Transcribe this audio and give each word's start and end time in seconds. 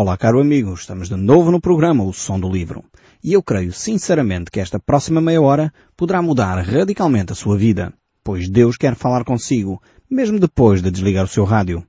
Olá, 0.00 0.16
caro 0.16 0.40
amigo, 0.40 0.72
estamos 0.74 1.08
de 1.08 1.16
novo 1.16 1.50
no 1.50 1.60
programa 1.60 2.04
O 2.04 2.12
Som 2.12 2.38
do 2.38 2.48
Livro. 2.48 2.84
E 3.20 3.32
eu 3.32 3.42
creio 3.42 3.72
sinceramente 3.72 4.48
que 4.48 4.60
esta 4.60 4.78
próxima 4.78 5.20
meia 5.20 5.42
hora 5.42 5.74
poderá 5.96 6.22
mudar 6.22 6.54
radicalmente 6.62 7.32
a 7.32 7.34
sua 7.34 7.58
vida, 7.58 7.92
pois 8.22 8.48
Deus 8.48 8.76
quer 8.76 8.94
falar 8.94 9.24
consigo, 9.24 9.82
mesmo 10.08 10.38
depois 10.38 10.80
de 10.80 10.92
desligar 10.92 11.24
o 11.24 11.28
seu 11.28 11.42
rádio. 11.42 11.84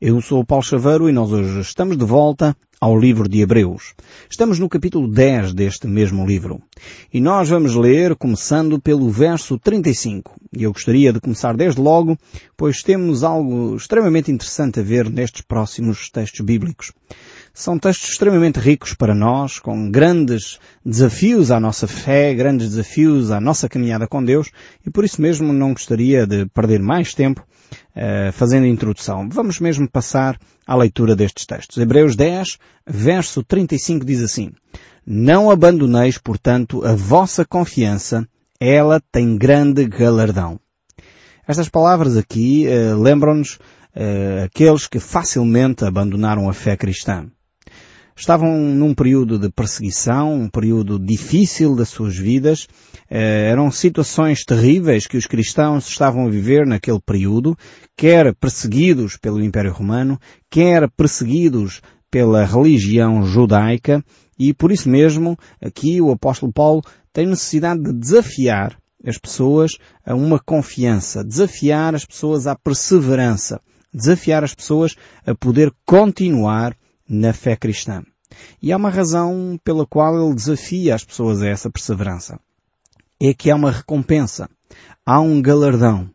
Eu 0.00 0.20
sou 0.20 0.40
o 0.40 0.44
Paulo 0.44 0.64
Chaveiro 0.64 1.08
e 1.08 1.12
nós 1.12 1.30
hoje 1.30 1.60
estamos 1.60 1.96
de 1.96 2.04
volta 2.04 2.56
ao 2.80 2.98
livro 2.98 3.28
de 3.28 3.42
Hebreus. 3.42 3.94
Estamos 4.28 4.58
no 4.58 4.68
capítulo 4.68 5.06
10 5.06 5.54
deste 5.54 5.86
mesmo 5.86 6.26
livro. 6.26 6.60
E 7.14 7.20
nós 7.20 7.48
vamos 7.48 7.76
ler 7.76 8.16
começando 8.16 8.80
pelo 8.80 9.08
verso 9.08 9.56
35. 9.56 10.34
E 10.52 10.64
eu 10.64 10.72
gostaria 10.72 11.12
de 11.12 11.20
começar 11.20 11.56
desde 11.56 11.80
logo, 11.80 12.18
pois 12.56 12.82
temos 12.82 13.22
algo 13.22 13.76
extremamente 13.76 14.32
interessante 14.32 14.80
a 14.80 14.82
ver 14.82 15.08
nestes 15.08 15.42
próximos 15.42 16.10
textos 16.10 16.44
bíblicos. 16.44 16.90
São 17.54 17.78
textos 17.78 18.08
extremamente 18.08 18.58
ricos 18.58 18.94
para 18.94 19.14
nós, 19.14 19.58
com 19.58 19.90
grandes 19.90 20.58
desafios 20.82 21.50
à 21.50 21.60
nossa 21.60 21.86
fé, 21.86 22.32
grandes 22.32 22.70
desafios 22.70 23.30
à 23.30 23.38
nossa 23.42 23.68
caminhada 23.68 24.08
com 24.08 24.24
Deus, 24.24 24.50
e 24.86 24.90
por 24.90 25.04
isso 25.04 25.20
mesmo 25.20 25.52
não 25.52 25.74
gostaria 25.74 26.26
de 26.26 26.46
perder 26.46 26.80
mais 26.80 27.12
tempo 27.12 27.46
uh, 27.94 28.32
fazendo 28.32 28.64
a 28.64 28.68
introdução. 28.68 29.28
Vamos 29.28 29.60
mesmo 29.60 29.86
passar 29.86 30.38
à 30.66 30.74
leitura 30.74 31.14
destes 31.14 31.44
textos. 31.44 31.76
Hebreus 31.76 32.16
10, 32.16 32.58
verso 32.86 33.42
35 33.42 34.02
diz 34.06 34.22
assim, 34.22 34.52
Não 35.06 35.50
abandoneis, 35.50 36.16
portanto, 36.16 36.82
a 36.86 36.94
vossa 36.94 37.44
confiança, 37.44 38.26
ela 38.58 38.98
tem 39.12 39.36
grande 39.36 39.84
galardão. 39.86 40.58
Estas 41.46 41.68
palavras 41.68 42.16
aqui 42.16 42.66
uh, 42.66 42.98
lembram-nos 42.98 43.56
uh, 43.94 44.44
aqueles 44.46 44.86
que 44.86 44.98
facilmente 44.98 45.84
abandonaram 45.84 46.48
a 46.48 46.54
fé 46.54 46.78
cristã 46.78 47.28
estavam 48.16 48.58
num 48.58 48.94
período 48.94 49.38
de 49.38 49.50
perseguição, 49.50 50.34
um 50.34 50.48
período 50.48 50.98
difícil 50.98 51.74
das 51.74 51.88
suas 51.88 52.16
vidas. 52.16 52.66
Eh, 53.10 53.48
eram 53.50 53.70
situações 53.70 54.44
terríveis 54.44 55.06
que 55.06 55.16
os 55.16 55.26
cristãos 55.26 55.88
estavam 55.88 56.26
a 56.26 56.30
viver 56.30 56.66
naquele 56.66 57.00
período, 57.00 57.56
quer 57.96 58.34
perseguidos 58.34 59.16
pelo 59.16 59.42
Império 59.42 59.72
Romano, 59.72 60.18
quer 60.50 60.90
perseguidos 60.90 61.80
pela 62.10 62.44
religião 62.44 63.24
judaica, 63.24 64.04
e 64.38 64.52
por 64.52 64.72
isso 64.72 64.88
mesmo, 64.88 65.38
aqui 65.60 66.00
o 66.00 66.10
apóstolo 66.10 66.52
Paulo 66.52 66.82
tem 67.12 67.26
necessidade 67.26 67.82
de 67.82 67.92
desafiar 67.92 68.76
as 69.06 69.18
pessoas 69.18 69.72
a 70.04 70.14
uma 70.14 70.38
confiança, 70.38 71.24
desafiar 71.24 71.94
as 71.94 72.04
pessoas 72.04 72.46
à 72.46 72.54
perseverança, 72.54 73.60
desafiar 73.92 74.44
as 74.44 74.54
pessoas 74.54 74.94
a 75.26 75.34
poder 75.34 75.72
continuar 75.84 76.76
na 77.12 77.32
fé 77.32 77.54
cristã. 77.54 78.02
E 78.60 78.72
há 78.72 78.76
uma 78.76 78.88
razão 78.88 79.60
pela 79.62 79.86
qual 79.86 80.18
ele 80.18 80.34
desafia 80.34 80.94
as 80.94 81.04
pessoas 81.04 81.42
a 81.42 81.48
essa 81.48 81.70
perseverança. 81.70 82.40
É 83.20 83.34
que 83.34 83.50
há 83.50 83.54
uma 83.54 83.70
recompensa. 83.70 84.48
Há 85.04 85.20
um 85.20 85.40
galardão. 85.42 86.10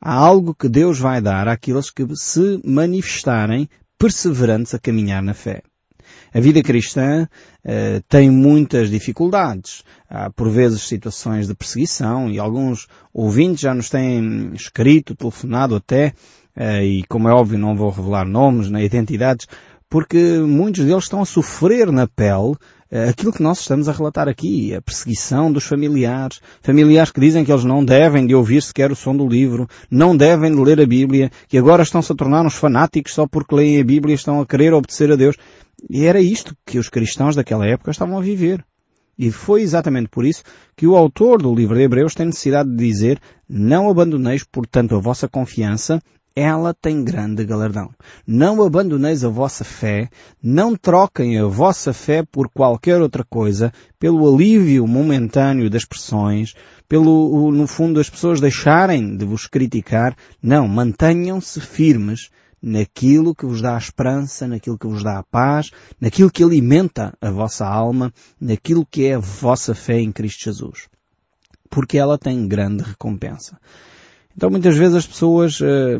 Há 0.00 0.12
algo 0.12 0.54
que 0.54 0.68
Deus 0.68 0.98
vai 0.98 1.20
dar 1.20 1.48
àqueles 1.48 1.90
que 1.90 2.06
se 2.14 2.60
manifestarem 2.64 3.68
perseverantes 3.98 4.74
a 4.74 4.78
caminhar 4.78 5.22
na 5.22 5.32
fé. 5.32 5.62
A 6.34 6.40
vida 6.40 6.62
cristã 6.62 7.28
uh, 7.64 8.02
tem 8.08 8.30
muitas 8.30 8.90
dificuldades. 8.90 9.84
Há 10.08 10.30
por 10.30 10.50
vezes 10.50 10.82
situações 10.82 11.46
de 11.46 11.54
perseguição 11.54 12.30
e 12.30 12.38
alguns 12.38 12.88
ouvintes 13.12 13.60
já 13.60 13.74
nos 13.74 13.90
têm 13.90 14.50
escrito, 14.54 15.14
telefonado 15.14 15.74
até, 15.74 16.14
uh, 16.56 16.82
e 16.82 17.04
como 17.04 17.28
é 17.28 17.32
óbvio 17.32 17.58
não 17.58 17.76
vou 17.76 17.90
revelar 17.90 18.26
nomes 18.26 18.70
nem 18.70 18.84
identidades, 18.84 19.46
porque 19.92 20.38
muitos 20.38 20.86
deles 20.86 21.04
estão 21.04 21.20
a 21.20 21.26
sofrer 21.26 21.92
na 21.92 22.06
pele 22.06 22.56
eh, 22.90 23.10
aquilo 23.10 23.30
que 23.30 23.42
nós 23.42 23.60
estamos 23.60 23.90
a 23.90 23.92
relatar 23.92 24.26
aqui, 24.26 24.74
a 24.74 24.80
perseguição 24.80 25.52
dos 25.52 25.64
familiares, 25.64 26.40
familiares 26.62 27.12
que 27.12 27.20
dizem 27.20 27.44
que 27.44 27.52
eles 27.52 27.62
não 27.62 27.84
devem 27.84 28.26
de 28.26 28.34
ouvir 28.34 28.62
sequer 28.62 28.90
o 28.90 28.96
som 28.96 29.14
do 29.14 29.28
livro, 29.28 29.68
não 29.90 30.16
devem 30.16 30.50
de 30.50 30.58
ler 30.58 30.80
a 30.80 30.86
Bíblia, 30.86 31.30
que 31.46 31.58
agora 31.58 31.82
estão-se 31.82 32.10
a 32.10 32.14
tornar 32.14 32.46
uns 32.46 32.54
fanáticos 32.54 33.12
só 33.12 33.26
porque 33.26 33.54
leem 33.54 33.82
a 33.82 33.84
Bíblia 33.84 34.14
e 34.14 34.16
estão 34.16 34.40
a 34.40 34.46
querer 34.46 34.72
obedecer 34.72 35.12
a 35.12 35.16
Deus. 35.16 35.36
E 35.90 36.06
era 36.06 36.22
isto 36.22 36.56
que 36.64 36.78
os 36.78 36.88
cristãos 36.88 37.36
daquela 37.36 37.66
época 37.66 37.90
estavam 37.90 38.16
a 38.16 38.22
viver. 38.22 38.64
E 39.18 39.30
foi 39.30 39.60
exatamente 39.60 40.08
por 40.08 40.24
isso 40.24 40.42
que 40.74 40.86
o 40.86 40.96
autor 40.96 41.42
do 41.42 41.54
livro 41.54 41.76
de 41.76 41.82
Hebreus 41.82 42.14
tem 42.14 42.24
necessidade 42.24 42.70
de 42.70 42.76
dizer 42.76 43.20
não 43.46 43.90
abandoneis, 43.90 44.42
portanto, 44.42 44.96
a 44.96 45.00
vossa 45.00 45.28
confiança 45.28 46.00
ela 46.34 46.74
tem 46.74 47.04
grande 47.04 47.44
galardão. 47.44 47.90
Não 48.26 48.62
abandoneis 48.62 49.24
a 49.24 49.28
vossa 49.28 49.64
fé, 49.64 50.08
não 50.42 50.74
troquem 50.74 51.38
a 51.38 51.46
vossa 51.46 51.92
fé 51.92 52.22
por 52.22 52.48
qualquer 52.48 53.00
outra 53.00 53.24
coisa, 53.24 53.72
pelo 53.98 54.32
alívio 54.32 54.86
momentâneo 54.86 55.68
das 55.70 55.84
pressões, 55.84 56.54
pelo, 56.88 57.50
no 57.50 57.66
fundo, 57.66 58.00
as 58.00 58.10
pessoas 58.10 58.40
deixarem 58.40 59.16
de 59.16 59.24
vos 59.24 59.46
criticar. 59.46 60.16
Não, 60.42 60.68
mantenham-se 60.68 61.60
firmes 61.60 62.30
naquilo 62.62 63.34
que 63.34 63.44
vos 63.44 63.60
dá 63.60 63.74
a 63.74 63.78
esperança, 63.78 64.46
naquilo 64.46 64.78
que 64.78 64.86
vos 64.86 65.02
dá 65.02 65.18
a 65.18 65.22
paz, 65.24 65.70
naquilo 66.00 66.30
que 66.30 66.44
alimenta 66.44 67.12
a 67.20 67.30
vossa 67.30 67.66
alma, 67.66 68.12
naquilo 68.40 68.86
que 68.86 69.06
é 69.06 69.14
a 69.14 69.18
vossa 69.18 69.74
fé 69.74 69.98
em 70.00 70.12
Cristo 70.12 70.44
Jesus. 70.44 70.88
Porque 71.68 71.98
ela 71.98 72.16
tem 72.16 72.46
grande 72.46 72.84
recompensa. 72.84 73.58
Então 74.36 74.50
muitas 74.50 74.76
vezes 74.76 74.94
as 74.94 75.06
pessoas, 75.06 75.60
eh, 75.60 75.98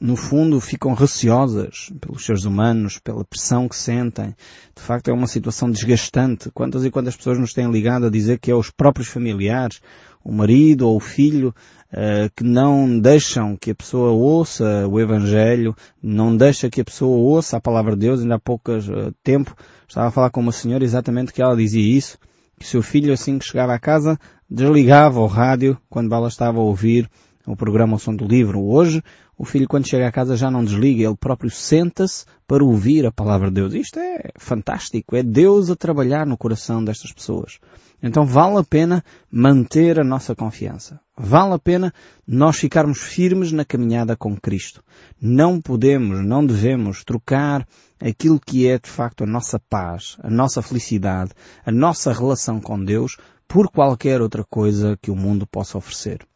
no 0.00 0.16
fundo, 0.16 0.60
ficam 0.60 0.92
receosas 0.92 1.92
pelos 2.00 2.24
seres 2.24 2.44
humanos, 2.44 2.98
pela 2.98 3.24
pressão 3.24 3.68
que 3.68 3.76
sentem. 3.76 4.34
De 4.74 4.82
facto 4.82 5.08
é 5.08 5.12
uma 5.12 5.26
situação 5.26 5.70
desgastante. 5.70 6.50
Quantas 6.50 6.84
e 6.84 6.90
quantas 6.90 7.16
pessoas 7.16 7.38
nos 7.38 7.52
têm 7.52 7.70
ligado 7.70 8.06
a 8.06 8.10
dizer 8.10 8.38
que 8.38 8.50
é 8.50 8.54
os 8.54 8.70
próprios 8.70 9.08
familiares, 9.08 9.80
o 10.24 10.32
marido 10.32 10.88
ou 10.88 10.96
o 10.96 11.00
filho, 11.00 11.54
eh, 11.92 12.28
que 12.36 12.44
não 12.44 12.98
deixam 12.98 13.56
que 13.56 13.70
a 13.70 13.74
pessoa 13.74 14.10
ouça 14.10 14.86
o 14.88 15.00
Evangelho, 15.00 15.74
não 16.02 16.36
deixa 16.36 16.68
que 16.68 16.80
a 16.80 16.84
pessoa 16.84 17.16
ouça 17.16 17.56
a 17.56 17.60
palavra 17.60 17.94
de 17.94 18.00
Deus. 18.00 18.20
Ainda 18.20 18.34
há 18.34 18.40
pouco 18.40 18.72
eh, 18.72 18.78
tempo 19.22 19.54
estava 19.88 20.08
a 20.08 20.10
falar 20.10 20.30
com 20.30 20.40
uma 20.40 20.52
senhora 20.52 20.84
exatamente 20.84 21.32
que 21.32 21.40
ela 21.42 21.56
dizia 21.56 21.96
isso, 21.96 22.18
que 22.58 22.66
seu 22.66 22.82
filho 22.82 23.12
assim 23.12 23.38
que 23.38 23.44
chegava 23.44 23.74
à 23.74 23.78
casa 23.78 24.18
desligava 24.48 25.20
o 25.20 25.26
rádio 25.26 25.78
quando 25.88 26.14
ela 26.14 26.28
estava 26.28 26.58
a 26.58 26.62
ouvir 26.62 27.08
o 27.52 27.56
programa 27.56 27.96
O 27.96 27.98
Som 27.98 28.14
do 28.14 28.26
Livro. 28.26 28.62
Hoje, 28.62 29.02
o 29.36 29.44
filho 29.44 29.66
quando 29.66 29.88
chega 29.88 30.06
a 30.06 30.12
casa 30.12 30.36
já 30.36 30.50
não 30.50 30.64
desliga, 30.64 31.04
ele 31.04 31.16
próprio 31.16 31.50
senta-se 31.50 32.24
para 32.46 32.64
ouvir 32.64 33.06
a 33.06 33.12
palavra 33.12 33.48
de 33.48 33.54
Deus. 33.54 33.74
Isto 33.74 33.98
é 33.98 34.30
fantástico, 34.38 35.16
é 35.16 35.22
Deus 35.22 35.70
a 35.70 35.76
trabalhar 35.76 36.26
no 36.26 36.36
coração 36.36 36.84
destas 36.84 37.12
pessoas. 37.12 37.58
Então 38.02 38.24
vale 38.24 38.58
a 38.58 38.64
pena 38.64 39.04
manter 39.30 40.00
a 40.00 40.04
nossa 40.04 40.34
confiança. 40.34 41.00
Vale 41.18 41.54
a 41.54 41.58
pena 41.58 41.92
nós 42.26 42.56
ficarmos 42.56 43.00
firmes 43.00 43.52
na 43.52 43.64
caminhada 43.64 44.16
com 44.16 44.36
Cristo. 44.36 44.82
Não 45.20 45.60
podemos, 45.60 46.24
não 46.24 46.46
devemos 46.46 47.04
trocar 47.04 47.66
aquilo 48.00 48.40
que 48.40 48.66
é 48.66 48.78
de 48.78 48.88
facto 48.88 49.24
a 49.24 49.26
nossa 49.26 49.58
paz, 49.58 50.16
a 50.22 50.30
nossa 50.30 50.62
felicidade, 50.62 51.32
a 51.64 51.70
nossa 51.70 52.12
relação 52.12 52.60
com 52.60 52.82
Deus 52.82 53.16
por 53.46 53.70
qualquer 53.70 54.22
outra 54.22 54.44
coisa 54.44 54.96
que 55.02 55.10
o 55.10 55.16
mundo 55.16 55.46
possa 55.46 55.76
oferecer. 55.76 56.29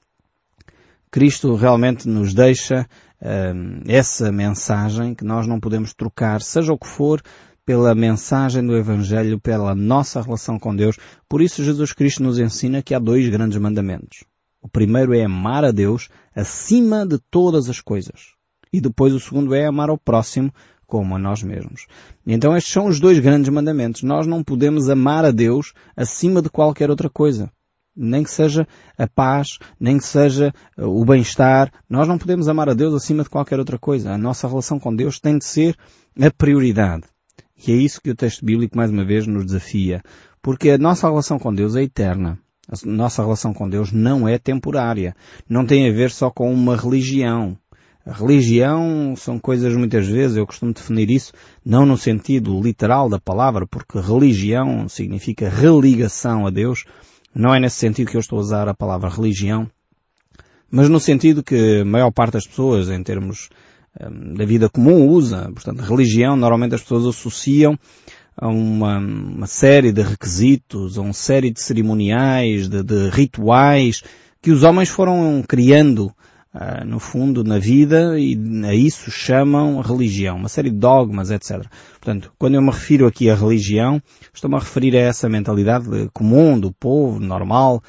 Cristo 1.15 1.55
realmente 1.55 2.09
nos 2.09 2.35
deixa 2.35 2.89
uh, 3.23 3.83
essa 3.87 4.33
mensagem 4.33 5.15
que 5.15 5.25
nós 5.25 5.47
não 5.47 5.61
podemos 5.61 5.95
trocar, 5.95 6.43
seja 6.43 6.73
o 6.73 6.77
que 6.77 6.89
for, 6.89 7.23
pela 7.65 7.95
mensagem 7.95 8.67
do 8.67 8.77
Evangelho, 8.77 9.39
pela 9.39 9.77
nossa 9.77 10.21
relação 10.21 10.59
com 10.59 10.75
Deus. 10.75 10.97
Por 11.29 11.41
isso 11.41 11.63
Jesus 11.63 11.93
Cristo 11.93 12.21
nos 12.25 12.41
ensina 12.41 12.83
que 12.83 12.93
há 12.93 12.99
dois 12.99 13.29
grandes 13.29 13.57
mandamentos. 13.59 14.25
O 14.61 14.69
primeiro 14.69 15.15
é 15.15 15.23
amar 15.23 15.65
a 15.65 15.71
Deus 15.71 16.09
acima 16.35 17.07
de 17.07 17.21
todas 17.31 17.71
as 17.71 17.81
coisas. 17.81 18.33
E 18.73 18.81
depois 18.81 19.15
o 19.15 19.21
segundo 19.21 19.55
é 19.55 19.67
amar 19.67 19.91
ao 19.91 19.99
próximo 19.99 20.53
como 20.85 21.15
a 21.15 21.19
nós 21.21 21.45
mesmos. 21.45 21.87
Então 22.27 22.57
estes 22.57 22.73
são 22.73 22.87
os 22.87 22.99
dois 22.99 23.21
grandes 23.21 23.51
mandamentos. 23.51 24.03
Nós 24.03 24.27
não 24.27 24.43
podemos 24.43 24.91
amar 24.91 25.25
a 25.25 25.31
Deus 25.31 25.75
acima 25.97 26.43
de 26.43 26.51
qualquer 26.51 26.91
outra 26.91 27.09
coisa 27.09 27.53
nem 27.97 28.23
que 28.23 28.31
seja 28.31 28.67
a 28.99 29.07
paz, 29.07 29.59
nem 29.79 29.99
que 29.99 30.05
seja 30.05 30.53
uh, 30.79 30.85
o 30.85 31.05
bem-estar. 31.05 31.71
Nós 31.89 32.09
não 32.09 32.19
podemos 32.19 32.49
amar 32.49 32.69
a 32.69 32.75
Deus 32.75 32.95
acima 32.95 33.23
de 33.23 33.31
qualquer 33.31 33.59
outra 33.59 33.79
coisa. 33.79 34.13
A 34.13 34.19
nossa 34.19 34.49
relação 34.49 34.79
com 34.79 34.95
Deus 34.95 35.21
tem 35.21 35.39
de 35.39 35.45
ser 35.45 35.77
a 36.21 36.31
prioridade. 36.31 37.05
E 37.67 37.73
é 37.73 37.77
isso 37.77 38.01
que 38.01 38.11
o 38.11 38.17
texto 38.17 38.45
bíblico 38.45 38.77
mais 38.77 38.91
uma 38.91 39.05
vez 39.05 39.27
nos 39.27 39.47
desafia. 39.47 40.03
Porque 40.43 40.71
a 40.71 40.79
nossa 40.79 41.09
relação 41.09 41.39
com 41.39 41.55
Deus 41.55 41.77
é 41.77 41.83
eterna. 41.83 42.39
A 42.69 42.75
nossa 42.87 43.23
relação 43.23 43.53
com 43.53 43.69
Deus 43.69 43.93
não 43.93 44.29
é 44.29 44.39
temporária. 44.39 45.15
Não 45.49 45.65
tem 45.65 45.89
a 45.89 45.93
ver 45.93 46.11
só 46.11 46.31
com 46.31 46.53
uma 46.53 46.77
religião. 46.77 47.57
A 48.07 48.13
religião 48.13 49.15
são 49.17 49.39
coisas 49.39 49.75
muitas 49.75 50.07
vezes, 50.07 50.37
eu 50.37 50.47
costumo 50.47 50.75
definir 50.75 51.11
isso, 51.11 51.33
não 51.65 51.87
no 51.87 51.97
sentido 51.97 52.61
literal 52.61 53.09
da 53.09 53.19
palavra, 53.19 53.67
porque 53.67 53.99
religião 53.99 54.87
significa 54.91 55.49
religação 55.49 56.47
a 56.47 56.51
Deus, 56.51 56.85
não 57.35 57.55
é 57.55 57.61
nesse 57.61 57.77
sentido 57.77 58.11
que 58.11 58.17
eu 58.17 58.21
estou 58.21 58.39
a 58.39 58.43
usar 58.43 58.69
a 58.69 58.75
palavra 58.75 59.11
religião, 59.11 59.69
mas 60.71 60.89
no 60.89 61.01
sentido 61.01 61.43
que 61.43 61.81
a 61.81 61.85
maior 61.85 62.11
parte 62.11 62.35
das 62.35 62.47
pessoas, 62.47 62.89
em 62.89 63.03
termos 63.03 63.49
da 64.35 64.45
vida 64.45 64.69
comum 64.69 65.07
usa. 65.07 65.51
Portanto, 65.53 65.81
religião, 65.81 66.37
normalmente 66.37 66.75
as 66.75 66.83
pessoas 66.83 67.07
associam 67.07 67.79
a 68.37 68.49
uma, 68.49 68.99
uma 68.99 69.47
série 69.47 69.93
de 69.93 70.03
requisitos, 70.03 70.99
a 70.99 71.03
uma 71.03 71.13
série 71.13 71.51
de 71.51 71.61
cerimoniais, 71.61 72.69
de, 72.69 72.83
de 72.83 73.09
rituais 73.11 74.03
que 74.43 74.51
os 74.51 74.63
homens 74.63 74.89
foram 74.89 75.43
criando 75.47 76.13
uh, 76.55 76.85
no 76.87 77.01
fundo 77.01 77.43
na 77.43 77.59
vida 77.59 78.19
e 78.19 78.39
a 78.65 78.75
isso 78.75 79.11
chamam 79.11 79.81
religião, 79.81 80.37
uma 80.37 80.49
série 80.49 80.71
de 80.71 80.77
dogmas, 80.77 81.31
etc. 81.31 81.67
Portanto, 82.01 82.33
quando 82.39 82.55
eu 82.55 82.63
me 82.63 82.71
refiro 82.71 83.07
aqui 83.07 83.29
à 83.29 83.35
religião, 83.35 84.01
estou-me 84.33 84.57
a 84.57 84.61
referir 84.61 84.97
a 84.97 85.01
essa 85.01 85.29
mentalidade 85.29 85.89
comum 86.13 86.59
do 86.59 86.73
povo, 86.73 87.19
normal, 87.21 87.83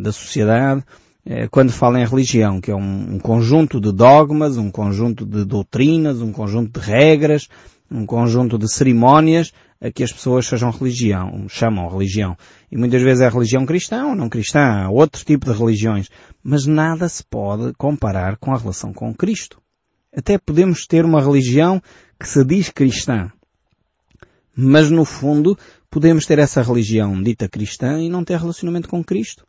da 0.00 0.12
sociedade, 0.12 0.82
uh, 1.26 1.48
quando 1.50 1.70
falo 1.70 1.98
em 1.98 2.06
religião, 2.06 2.60
que 2.60 2.70
é 2.70 2.74
um 2.74 3.18
conjunto 3.18 3.80
de 3.80 3.92
dogmas, 3.92 4.56
um 4.56 4.70
conjunto 4.70 5.26
de 5.26 5.44
doutrinas, 5.44 6.22
um 6.22 6.32
conjunto 6.32 6.80
de 6.80 6.86
regras, 6.86 7.48
um 7.90 8.04
conjunto 8.04 8.58
de 8.58 8.70
cerimónias 8.70 9.52
a 9.80 9.90
que 9.90 10.02
as 10.02 10.12
pessoas 10.12 10.46
sejam 10.46 10.70
religião, 10.70 11.46
chamam 11.48 11.88
religião. 11.88 12.36
E 12.70 12.76
muitas 12.76 13.00
vezes 13.02 13.22
é 13.22 13.28
religião 13.28 13.64
cristã 13.64 14.06
ou 14.06 14.14
não 14.14 14.28
cristã, 14.28 14.88
outro 14.90 15.24
tipo 15.24 15.50
de 15.50 15.58
religiões. 15.58 16.08
Mas 16.42 16.66
nada 16.66 17.08
se 17.08 17.24
pode 17.24 17.72
comparar 17.74 18.36
com 18.36 18.52
a 18.52 18.58
relação 18.58 18.92
com 18.92 19.14
Cristo. 19.14 19.60
Até 20.14 20.38
podemos 20.38 20.86
ter 20.86 21.04
uma 21.04 21.20
religião 21.20 21.80
que 22.18 22.28
se 22.28 22.44
diz 22.44 22.70
cristã. 22.70 23.30
Mas 24.56 24.90
no 24.90 25.04
fundo, 25.04 25.56
podemos 25.90 26.26
ter 26.26 26.38
essa 26.38 26.62
religião 26.62 27.22
dita 27.22 27.48
cristã 27.48 28.00
e 28.00 28.08
não 28.08 28.24
ter 28.24 28.38
relacionamento 28.38 28.88
com 28.88 29.04
Cristo. 29.04 29.46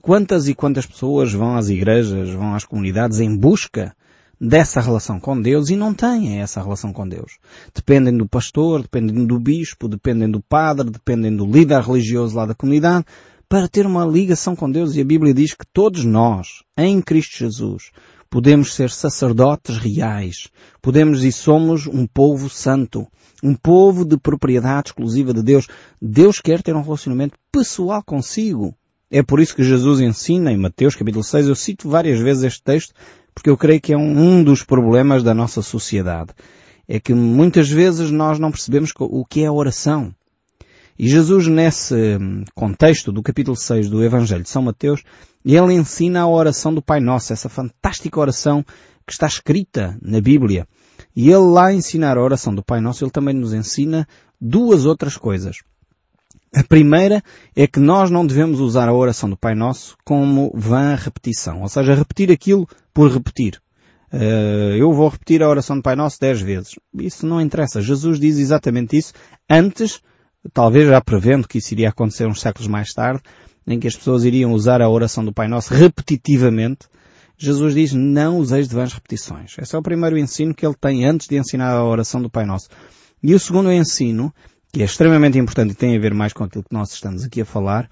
Quantas 0.00 0.48
e 0.48 0.54
quantas 0.54 0.86
pessoas 0.86 1.32
vão 1.32 1.56
às 1.56 1.68
igrejas, 1.68 2.30
vão 2.30 2.54
às 2.54 2.64
comunidades 2.64 3.20
em 3.20 3.36
busca 3.36 3.94
dessa 4.42 4.80
relação 4.80 5.20
com 5.20 5.40
Deus 5.40 5.70
e 5.70 5.76
não 5.76 5.94
têm 5.94 6.40
essa 6.40 6.60
relação 6.60 6.92
com 6.92 7.08
Deus. 7.08 7.38
Dependem 7.72 8.16
do 8.16 8.28
pastor, 8.28 8.82
dependem 8.82 9.24
do 9.24 9.38
bispo, 9.38 9.86
dependem 9.86 10.28
do 10.28 10.40
padre, 10.40 10.90
dependem 10.90 11.36
do 11.36 11.46
líder 11.46 11.80
religioso 11.80 12.36
lá 12.36 12.44
da 12.44 12.54
comunidade 12.54 13.04
para 13.48 13.68
ter 13.68 13.86
uma 13.86 14.04
ligação 14.04 14.56
com 14.56 14.68
Deus. 14.68 14.96
E 14.96 15.00
a 15.00 15.04
Bíblia 15.04 15.32
diz 15.32 15.54
que 15.54 15.64
todos 15.72 16.04
nós, 16.04 16.64
em 16.76 17.00
Cristo 17.00 17.38
Jesus, 17.38 17.92
podemos 18.28 18.74
ser 18.74 18.90
sacerdotes 18.90 19.76
reais. 19.76 20.48
Podemos 20.80 21.22
e 21.22 21.30
somos 21.30 21.86
um 21.86 22.04
povo 22.04 22.50
santo. 22.50 23.06
Um 23.44 23.54
povo 23.54 24.04
de 24.04 24.16
propriedade 24.16 24.88
exclusiva 24.88 25.32
de 25.32 25.42
Deus. 25.42 25.68
Deus 26.00 26.40
quer 26.40 26.62
ter 26.62 26.74
um 26.74 26.82
relacionamento 26.82 27.38
pessoal 27.52 28.02
consigo. 28.02 28.74
É 29.08 29.22
por 29.22 29.40
isso 29.40 29.54
que 29.54 29.62
Jesus 29.62 30.00
ensina 30.00 30.50
em 30.50 30.56
Mateus 30.56 30.96
capítulo 30.96 31.22
6, 31.22 31.46
eu 31.46 31.54
cito 31.54 31.86
várias 31.86 32.18
vezes 32.18 32.44
este 32.44 32.62
texto, 32.62 32.94
porque 33.34 33.50
eu 33.50 33.56
creio 33.56 33.80
que 33.80 33.92
é 33.92 33.96
um, 33.96 34.18
um 34.18 34.44
dos 34.44 34.62
problemas 34.62 35.22
da 35.22 35.34
nossa 35.34 35.62
sociedade. 35.62 36.32
É 36.88 37.00
que 37.00 37.14
muitas 37.14 37.70
vezes 37.70 38.10
nós 38.10 38.38
não 38.38 38.50
percebemos 38.50 38.92
o 38.98 39.24
que 39.24 39.42
é 39.42 39.46
a 39.46 39.52
oração. 39.52 40.14
E 40.98 41.08
Jesus, 41.08 41.46
nesse 41.46 41.94
hum, 41.94 42.44
contexto 42.54 43.10
do 43.10 43.22
capítulo 43.22 43.56
6 43.56 43.88
do 43.88 44.04
Evangelho 44.04 44.42
de 44.42 44.50
São 44.50 44.62
Mateus, 44.62 45.02
ele 45.44 45.72
ensina 45.72 46.20
a 46.20 46.28
oração 46.28 46.72
do 46.72 46.82
Pai 46.82 47.00
Nosso, 47.00 47.32
essa 47.32 47.48
fantástica 47.48 48.20
oração 48.20 48.64
que 49.06 49.12
está 49.12 49.26
escrita 49.26 49.98
na 50.02 50.20
Bíblia. 50.20 50.66
E 51.16 51.28
ele 51.28 51.38
lá 51.38 51.72
ensinar 51.72 52.16
a 52.16 52.22
oração 52.22 52.54
do 52.54 52.62
Pai 52.62 52.80
Nosso, 52.80 53.04
ele 53.04 53.10
também 53.10 53.34
nos 53.34 53.52
ensina 53.52 54.06
duas 54.40 54.84
outras 54.84 55.16
coisas. 55.16 55.58
A 56.54 56.62
primeira 56.62 57.22
é 57.56 57.66
que 57.66 57.80
nós 57.80 58.10
não 58.10 58.26
devemos 58.26 58.60
usar 58.60 58.88
a 58.88 58.94
oração 58.94 59.28
do 59.28 59.36
Pai 59.36 59.54
Nosso 59.54 59.96
como 60.04 60.52
vã 60.54 60.94
repetição, 60.94 61.62
ou 61.62 61.68
seja, 61.68 61.94
repetir 61.94 62.30
aquilo 62.30 62.68
por 62.92 63.10
repetir. 63.10 63.60
Uh, 64.12 64.76
eu 64.76 64.92
vou 64.92 65.08
repetir 65.08 65.42
a 65.42 65.48
oração 65.48 65.76
do 65.76 65.82
Pai 65.82 65.96
Nosso 65.96 66.18
dez 66.20 66.40
vezes. 66.40 66.74
Isso 66.94 67.26
não 67.26 67.40
interessa. 67.40 67.80
Jesus 67.80 68.20
diz 68.20 68.38
exatamente 68.38 68.96
isso 68.96 69.12
antes, 69.48 70.00
talvez 70.52 70.88
já 70.88 71.00
prevendo 71.00 71.48
que 71.48 71.58
isso 71.58 71.72
iria 71.72 71.88
acontecer 71.88 72.26
uns 72.26 72.40
séculos 72.40 72.68
mais 72.68 72.92
tarde, 72.92 73.22
em 73.66 73.78
que 73.78 73.86
as 73.88 73.96
pessoas 73.96 74.24
iriam 74.24 74.52
usar 74.52 74.82
a 74.82 74.88
oração 74.88 75.24
do 75.24 75.32
Pai 75.32 75.48
Nosso 75.48 75.72
repetitivamente. 75.72 76.86
Jesus 77.38 77.74
diz, 77.74 77.92
não 77.92 78.38
useis 78.38 78.68
de 78.68 78.74
vãs 78.74 78.92
repetições. 78.92 79.56
Esse 79.58 79.74
é 79.74 79.78
o 79.78 79.82
primeiro 79.82 80.18
ensino 80.18 80.54
que 80.54 80.64
ele 80.64 80.76
tem 80.80 81.06
antes 81.06 81.26
de 81.26 81.36
ensinar 81.36 81.72
a 81.72 81.84
oração 81.84 82.20
do 82.20 82.30
Pai 82.30 82.44
Nosso. 82.44 82.68
E 83.22 83.34
o 83.34 83.38
segundo 83.38 83.72
ensino 83.72 84.32
que 84.72 84.80
é 84.80 84.86
extremamente 84.86 85.38
importante 85.38 85.72
e 85.72 85.76
tem 85.76 85.94
a 85.94 86.00
ver 86.00 86.14
mais 86.14 86.32
com 86.32 86.44
aquilo 86.44 86.64
que 86.64 86.72
nós 86.72 86.92
estamos 86.92 87.24
aqui 87.24 87.42
a 87.42 87.44
falar, 87.44 87.90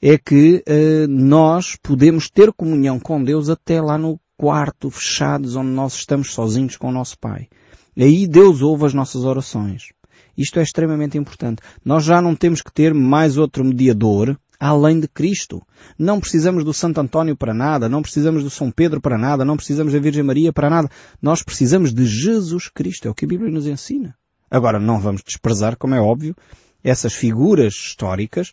é 0.00 0.16
que 0.16 0.64
uh, 0.66 1.06
nós 1.06 1.76
podemos 1.82 2.30
ter 2.30 2.50
comunhão 2.52 2.98
com 2.98 3.22
Deus 3.22 3.50
até 3.50 3.80
lá 3.80 3.98
no 3.98 4.18
quarto, 4.36 4.90
fechados, 4.90 5.56
onde 5.56 5.70
nós 5.70 5.94
estamos 5.94 6.32
sozinhos 6.32 6.76
com 6.76 6.88
o 6.88 6.92
nosso 6.92 7.18
Pai. 7.18 7.48
Aí 7.96 8.26
Deus 8.26 8.62
ouve 8.62 8.86
as 8.86 8.94
nossas 8.94 9.24
orações. 9.24 9.92
Isto 10.36 10.58
é 10.58 10.62
extremamente 10.62 11.16
importante. 11.16 11.62
Nós 11.84 12.04
já 12.04 12.20
não 12.20 12.34
temos 12.34 12.60
que 12.60 12.72
ter 12.72 12.92
mais 12.92 13.38
outro 13.38 13.64
mediador 13.64 14.36
além 14.58 14.98
de 14.98 15.08
Cristo. 15.08 15.62
Não 15.98 16.20
precisamos 16.20 16.64
do 16.64 16.72
Santo 16.72 17.00
António 17.00 17.36
para 17.36 17.52
nada, 17.52 17.88
não 17.88 18.02
precisamos 18.02 18.42
do 18.42 18.50
São 18.50 18.70
Pedro 18.70 19.00
para 19.00 19.18
nada, 19.18 19.44
não 19.44 19.56
precisamos 19.56 19.92
da 19.92 19.98
Virgem 19.98 20.22
Maria 20.22 20.52
para 20.52 20.70
nada. 20.70 20.88
Nós 21.20 21.42
precisamos 21.42 21.92
de 21.92 22.06
Jesus 22.06 22.68
Cristo. 22.68 23.06
É 23.06 23.10
o 23.10 23.14
que 23.14 23.24
a 23.24 23.28
Bíblia 23.28 23.50
nos 23.50 23.66
ensina. 23.66 24.16
Agora, 24.50 24.80
não 24.80 25.00
vamos 25.00 25.22
desprezar, 25.22 25.76
como 25.76 25.94
é 25.94 26.00
óbvio, 26.00 26.34
essas 26.82 27.12
figuras 27.12 27.74
históricas 27.74 28.52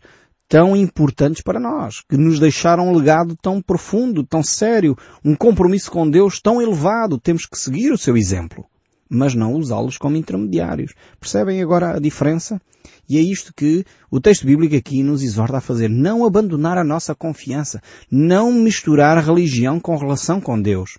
tão 0.51 0.75
importantes 0.75 1.41
para 1.41 1.61
nós, 1.61 2.01
que 2.09 2.17
nos 2.17 2.37
deixaram 2.37 2.89
um 2.89 2.93
legado 2.93 3.37
tão 3.41 3.61
profundo, 3.61 4.21
tão 4.21 4.43
sério, 4.43 4.97
um 5.23 5.33
compromisso 5.33 5.89
com 5.89 6.09
Deus 6.09 6.41
tão 6.41 6.61
elevado. 6.61 7.17
Temos 7.17 7.45
que 7.45 7.57
seguir 7.57 7.93
o 7.93 7.97
seu 7.97 8.17
exemplo, 8.17 8.65
mas 9.09 9.33
não 9.33 9.53
usá-los 9.53 9.97
como 9.97 10.17
intermediários. 10.17 10.93
Percebem 11.21 11.61
agora 11.61 11.95
a 11.95 11.99
diferença? 11.99 12.59
E 13.07 13.17
é 13.17 13.21
isto 13.21 13.53
que 13.55 13.85
o 14.11 14.19
texto 14.19 14.45
bíblico 14.45 14.75
aqui 14.75 15.01
nos 15.03 15.23
exorta 15.23 15.59
a 15.59 15.61
fazer. 15.61 15.89
Não 15.89 16.25
abandonar 16.25 16.77
a 16.77 16.83
nossa 16.83 17.15
confiança. 17.15 17.81
Não 18.11 18.51
misturar 18.51 19.23
religião 19.23 19.79
com 19.79 19.95
relação 19.95 20.41
com 20.41 20.61
Deus. 20.61 20.97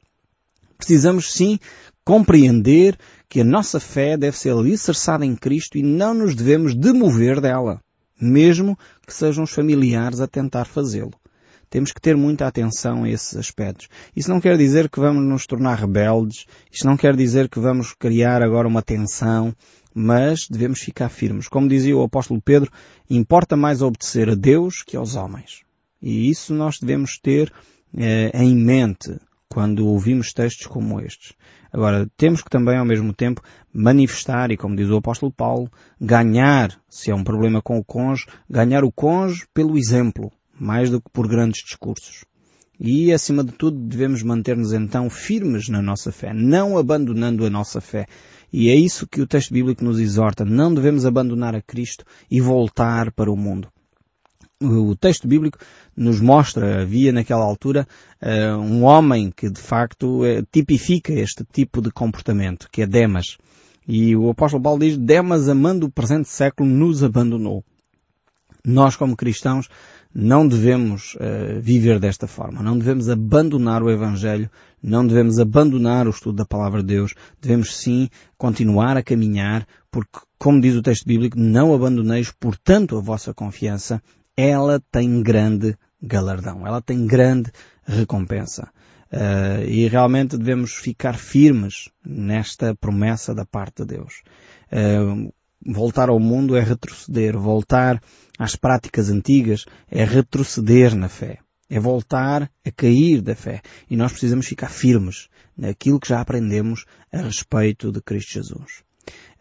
Precisamos 0.79 1.31
sim 1.31 1.59
compreender 2.07 2.97
que 3.29 3.43
a 3.43 3.45
nossa 3.45 3.79
fé 3.79 4.17
deve 4.17 4.39
ser 4.39 4.55
alicerçada 4.55 5.27
em 5.27 5.37
Cristo 5.37 5.77
e 5.77 5.83
não 5.83 6.15
nos 6.15 6.35
devemos 6.35 6.75
demover 6.75 7.39
dela, 7.39 7.83
mesmo 8.23 8.79
que 9.13 9.19
sejam 9.19 9.45
os 9.45 9.51
familiares 9.51 10.21
a 10.21 10.27
tentar 10.27 10.65
fazê-lo. 10.65 11.13
Temos 11.69 11.93
que 11.93 12.01
ter 12.01 12.17
muita 12.17 12.47
atenção 12.47 13.05
a 13.05 13.11
esses 13.11 13.37
aspectos. 13.37 13.89
Isso 14.17 14.31
não 14.31 14.41
quer 14.41 14.57
dizer 14.57 14.89
que 14.89 14.99
vamos 14.99 15.23
nos 15.23 15.47
tornar 15.47 15.79
rebeldes, 15.79 16.47
isto 16.71 16.87
não 16.87 16.97
quer 16.97 17.15
dizer 17.15 17.51
que 17.51 17.61
vamos 17.61 17.93
criar 17.93 18.43
agora 18.43 18.67
uma 18.67 18.81
tensão, 18.81 19.55
mas 19.95 20.49
devemos 20.49 20.81
ficar 20.81 21.11
firmes. 21.11 21.47
Como 21.47 21.69
dizia 21.69 21.95
o 21.95 22.03
apóstolo 22.03 22.41
Pedro, 22.41 22.71
importa 23.09 23.55
mais 23.55 23.83
obedecer 23.83 24.31
a 24.31 24.35
Deus 24.35 24.83
que 24.83 24.97
aos 24.97 25.15
homens. 25.15 25.61
E 26.01 26.31
isso 26.31 26.55
nós 26.55 26.79
devemos 26.81 27.19
ter 27.19 27.53
eh, 27.95 28.31
em 28.35 28.57
mente 28.57 29.15
quando 29.53 29.87
ouvimos 29.87 30.33
textos 30.33 30.67
como 30.67 30.99
estes. 30.99 31.35
Agora, 31.71 32.09
temos 32.17 32.43
que 32.43 32.49
também 32.49 32.79
ao 32.79 32.87
mesmo 32.87 33.13
tempo 33.13 33.43
manifestar, 33.71 34.51
e 34.51 34.57
como 34.57 34.75
diz 34.75 34.89
o 34.89 34.97
apóstolo 34.97 35.31
Paulo, 35.31 35.71
ganhar, 36.01 36.71
se 36.89 37.11
é 37.11 37.15
um 37.15 37.23
problema 37.23 37.61
com 37.61 37.77
o 37.77 37.85
cônjuge, 37.85 38.29
ganhar 38.49 38.83
o 38.83 38.91
cônjuge 38.91 39.47
pelo 39.53 39.77
exemplo, 39.77 40.33
mais 40.59 40.89
do 40.89 41.03
que 41.03 41.11
por 41.13 41.29
grandes 41.29 41.63
discursos. 41.63 42.25
E, 42.81 43.13
acima 43.13 43.45
de 43.45 43.53
tudo, 43.53 43.79
devemos 43.79 44.23
manter-nos 44.23 44.73
então 44.73 45.11
firmes 45.11 45.69
na 45.69 45.83
nossa 45.83 46.11
fé, 46.11 46.33
não 46.33 46.79
abandonando 46.79 47.45
a 47.45 47.51
nossa 47.51 47.79
fé. 47.79 48.07
E 48.51 48.71
é 48.71 48.75
isso 48.75 49.07
que 49.07 49.21
o 49.21 49.27
texto 49.27 49.53
bíblico 49.53 49.85
nos 49.85 50.01
exorta. 50.01 50.47
Não 50.47 50.73
devemos 50.73 51.05
abandonar 51.05 51.55
a 51.55 51.61
Cristo 51.61 52.07
e 52.31 52.41
voltar 52.41 53.13
para 53.13 53.31
o 53.31 53.37
mundo 53.37 53.69
o 54.63 54.97
texto 54.97 55.27
bíblico 55.27 55.59
nos 55.97 56.21
mostra, 56.21 56.83
havia 56.83 57.13
naquela 57.13 57.45
altura 57.45 57.87
uh, 58.23 58.57
um 58.59 58.85
homem 58.85 59.31
que 59.31 59.51
de 59.51 59.61
facto 59.61 60.23
uh, 60.23 60.47
tipifica 60.51 61.13
este 61.13 61.45
tipo 61.45 61.81
de 61.81 61.91
comportamento, 61.91 62.69
que 62.71 62.83
é 62.83 62.87
Demas. 62.87 63.37
E 63.87 64.15
o 64.15 64.31
apóstolo 64.31 64.63
Paulo 64.63 64.81
diz, 64.81 64.97
Demas 64.97 65.49
amando 65.49 65.87
o 65.87 65.91
presente 65.91 66.29
século 66.29 66.69
nos 66.69 67.03
abandonou. 67.03 67.65
Nós 68.65 68.95
como 68.95 69.17
cristãos 69.17 69.69
não 70.15 70.47
devemos 70.47 71.15
uh, 71.15 71.61
viver 71.61 71.99
desta 71.99 72.27
forma, 72.27 72.63
não 72.63 72.79
devemos 72.79 73.09
abandonar 73.09 73.83
o 73.83 73.91
Evangelho, 73.91 74.51
não 74.83 75.07
devemos 75.07 75.39
abandonar 75.39 76.07
o 76.07 76.11
estudo 76.11 76.37
da 76.37 76.45
Palavra 76.45 76.81
de 76.81 76.89
Deus, 76.95 77.15
devemos 77.41 77.75
sim 77.75 78.09
continuar 78.37 78.97
a 78.97 79.03
caminhar, 79.03 79.67
porque, 79.91 80.21
como 80.39 80.61
diz 80.61 80.75
o 80.75 80.83
texto 80.83 81.07
bíblico, 81.07 81.39
não 81.39 81.75
abandoneis, 81.75 82.31
portanto, 82.31 82.97
a 82.97 83.01
vossa 83.01 83.33
confiança 83.33 84.03
ela 84.37 84.81
tem 84.91 85.23
grande 85.23 85.77
galardão, 86.03 86.67
ela 86.67 86.81
tem 86.81 87.07
grande 87.07 87.51
recompensa. 87.85 88.71
Uh, 89.13 89.63
e 89.69 89.87
realmente 89.89 90.39
devemos 90.39 90.73
ficar 90.73 91.19
firmes 91.19 91.91
nesta 92.05 92.75
promessa 92.75 93.35
da 93.35 93.45
parte 93.45 93.85
de 93.85 93.97
Deus. 93.97 94.23
Uh, 94.73 95.31
voltar 95.67 96.09
ao 96.09 96.19
mundo 96.19 96.57
é 96.57 96.61
retroceder, 96.61 97.39
voltar 97.39 98.01
às 98.39 98.57
práticas 98.57 99.11
antigas 99.11 99.67
é 99.91 100.03
retroceder 100.03 100.97
na 100.97 101.11
fé, 101.11 101.39
é 101.69 101.79
voltar 101.79 102.51
a 102.65 102.71
cair 102.71 103.21
da 103.21 103.35
fé. 103.35 103.61
E 103.91 103.97
nós 103.97 104.13
precisamos 104.13 104.47
ficar 104.47 104.71
firmes 104.71 105.29
naquilo 105.57 106.01
que 106.01 106.09
já 106.09 106.21
aprendemos 106.23 106.87
a 107.13 107.19
respeito 107.19 107.93
de 107.93 108.01
Cristo 108.01 108.33
Jesus. 108.33 108.83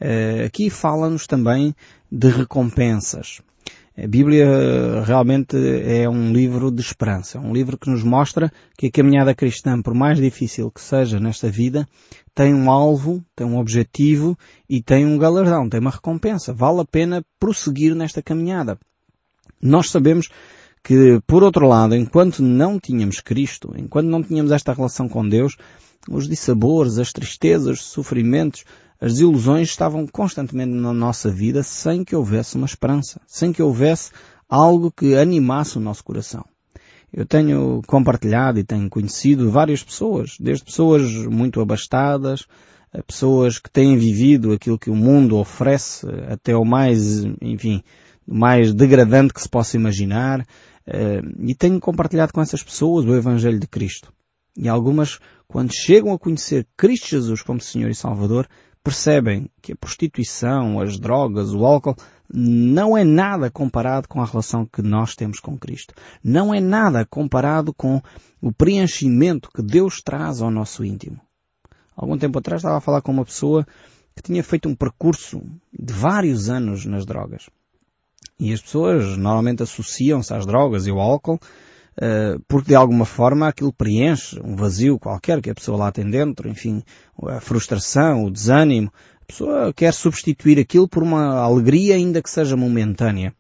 Uh, 0.01 0.45
aqui 0.45 0.69
fala-nos 0.69 1.25
também 1.27 1.73
de 2.11 2.27
recompensas. 2.27 3.41
A 3.97 4.07
Bíblia 4.07 5.03
realmente 5.05 5.57
é 5.57 6.09
um 6.09 6.31
livro 6.31 6.71
de 6.71 6.81
esperança, 6.81 7.39
um 7.39 7.51
livro 7.51 7.77
que 7.77 7.89
nos 7.89 8.03
mostra 8.03 8.51
que 8.77 8.87
a 8.87 8.91
caminhada 8.91 9.35
cristã, 9.35 9.81
por 9.81 9.93
mais 9.93 10.17
difícil 10.17 10.71
que 10.71 10.79
seja 10.79 11.19
nesta 11.19 11.49
vida, 11.49 11.85
tem 12.33 12.53
um 12.53 12.71
alvo, 12.71 13.21
tem 13.35 13.45
um 13.45 13.57
objetivo 13.57 14.37
e 14.69 14.81
tem 14.81 15.05
um 15.05 15.17
galardão, 15.17 15.67
tem 15.67 15.81
uma 15.81 15.91
recompensa. 15.91 16.53
Vale 16.53 16.79
a 16.79 16.85
pena 16.85 17.21
prosseguir 17.37 17.93
nesta 17.93 18.21
caminhada. 18.21 18.79
Nós 19.61 19.89
sabemos 19.89 20.29
que, 20.81 21.19
por 21.27 21.43
outro 21.43 21.67
lado, 21.67 21.93
enquanto 21.93 22.41
não 22.41 22.79
tínhamos 22.79 23.19
Cristo, 23.19 23.73
enquanto 23.75 24.07
não 24.07 24.23
tínhamos 24.23 24.53
esta 24.53 24.73
relação 24.73 25.09
com 25.09 25.27
Deus, 25.27 25.57
os 26.09 26.29
dissabores, 26.29 26.97
as 26.97 27.11
tristezas, 27.11 27.79
os 27.79 27.85
sofrimentos, 27.85 28.63
as 29.01 29.13
desilusões 29.13 29.67
estavam 29.67 30.05
constantemente 30.05 30.71
na 30.71 30.93
nossa 30.93 31.31
vida 31.31 31.63
sem 31.63 32.03
que 32.03 32.15
houvesse 32.15 32.55
uma 32.55 32.67
esperança, 32.67 33.19
sem 33.25 33.51
que 33.51 33.61
houvesse 33.61 34.11
algo 34.47 34.91
que 34.91 35.15
animasse 35.15 35.77
o 35.77 35.81
nosso 35.81 36.03
coração. 36.03 36.45
Eu 37.11 37.25
tenho 37.25 37.81
compartilhado 37.87 38.59
e 38.59 38.63
tenho 38.63 38.87
conhecido 38.89 39.49
várias 39.49 39.83
pessoas, 39.83 40.37
desde 40.39 40.63
pessoas 40.63 41.11
muito 41.25 41.59
abastadas, 41.59 42.45
a 42.93 43.01
pessoas 43.01 43.57
que 43.57 43.71
têm 43.71 43.97
vivido 43.97 44.53
aquilo 44.53 44.77
que 44.77 44.91
o 44.91 44.95
mundo 44.95 45.35
oferece, 45.37 46.05
até 46.29 46.55
o 46.55 46.63
mais, 46.63 47.23
enfim, 47.41 47.81
mais 48.27 48.71
degradante 48.71 49.33
que 49.33 49.41
se 49.41 49.49
possa 49.49 49.77
imaginar, 49.77 50.45
eh, 50.85 51.21
e 51.39 51.55
tenho 51.55 51.79
compartilhado 51.79 52.31
com 52.31 52.41
essas 52.41 52.61
pessoas 52.61 53.05
o 53.05 53.15
Evangelho 53.15 53.59
de 53.59 53.67
Cristo. 53.67 54.13
E 54.57 54.69
algumas, 54.69 55.19
quando 55.47 55.73
chegam 55.73 56.13
a 56.13 56.19
conhecer 56.19 56.67
Cristo 56.77 57.07
Jesus 57.07 57.41
como 57.41 57.59
Senhor 57.59 57.89
e 57.89 57.95
Salvador, 57.95 58.47
percebem 58.83 59.49
que 59.61 59.73
a 59.73 59.75
prostituição, 59.75 60.79
as 60.79 60.99
drogas, 60.99 61.53
o 61.53 61.65
álcool 61.65 61.95
não 62.33 62.97
é 62.97 63.03
nada 63.03 63.51
comparado 63.51 64.07
com 64.07 64.21
a 64.21 64.25
relação 64.25 64.65
que 64.65 64.81
nós 64.81 65.15
temos 65.15 65.39
com 65.39 65.57
Cristo. 65.57 65.93
Não 66.23 66.53
é 66.53 66.59
nada 66.59 67.05
comparado 67.05 67.73
com 67.73 68.01
o 68.41 68.51
preenchimento 68.51 69.49
que 69.51 69.61
Deus 69.61 70.01
traz 70.01 70.41
ao 70.41 70.49
nosso 70.49 70.83
íntimo. 70.83 71.19
Algum 71.95 72.17
tempo 72.17 72.39
atrás 72.39 72.61
estava 72.61 72.77
a 72.77 72.81
falar 72.81 73.01
com 73.01 73.11
uma 73.11 73.25
pessoa 73.25 73.65
que 74.15 74.23
tinha 74.23 74.43
feito 74.43 74.67
um 74.67 74.75
percurso 74.75 75.41
de 75.77 75.93
vários 75.93 76.49
anos 76.49 76.85
nas 76.85 77.05
drogas. 77.05 77.49
E 78.39 78.51
as 78.51 78.61
pessoas 78.61 79.17
normalmente 79.17 79.61
associam-se 79.61 80.33
às 80.33 80.45
drogas 80.45 80.87
e 80.87 80.89
ao 80.89 80.99
álcool 80.99 81.39
porque 82.47 82.69
de 82.69 82.75
alguma 82.75 83.05
forma 83.05 83.47
aquilo 83.47 83.73
preenche 83.73 84.39
um 84.43 84.55
vazio 84.55 84.97
qualquer 84.97 85.41
que 85.41 85.49
a 85.49 85.55
pessoa 85.55 85.77
lá 85.77 85.91
tem 85.91 86.09
dentro, 86.09 86.49
enfim, 86.49 86.83
a 87.27 87.39
frustração, 87.39 88.25
o 88.25 88.31
desânimo. 88.31 88.91
A 89.21 89.25
pessoa 89.25 89.73
quer 89.73 89.93
substituir 89.93 90.59
aquilo 90.59 90.87
por 90.87 91.03
uma 91.03 91.39
alegria 91.39 91.95
ainda 91.95 92.21
que 92.21 92.29
seja 92.29 92.55
momentânea. 92.57 93.33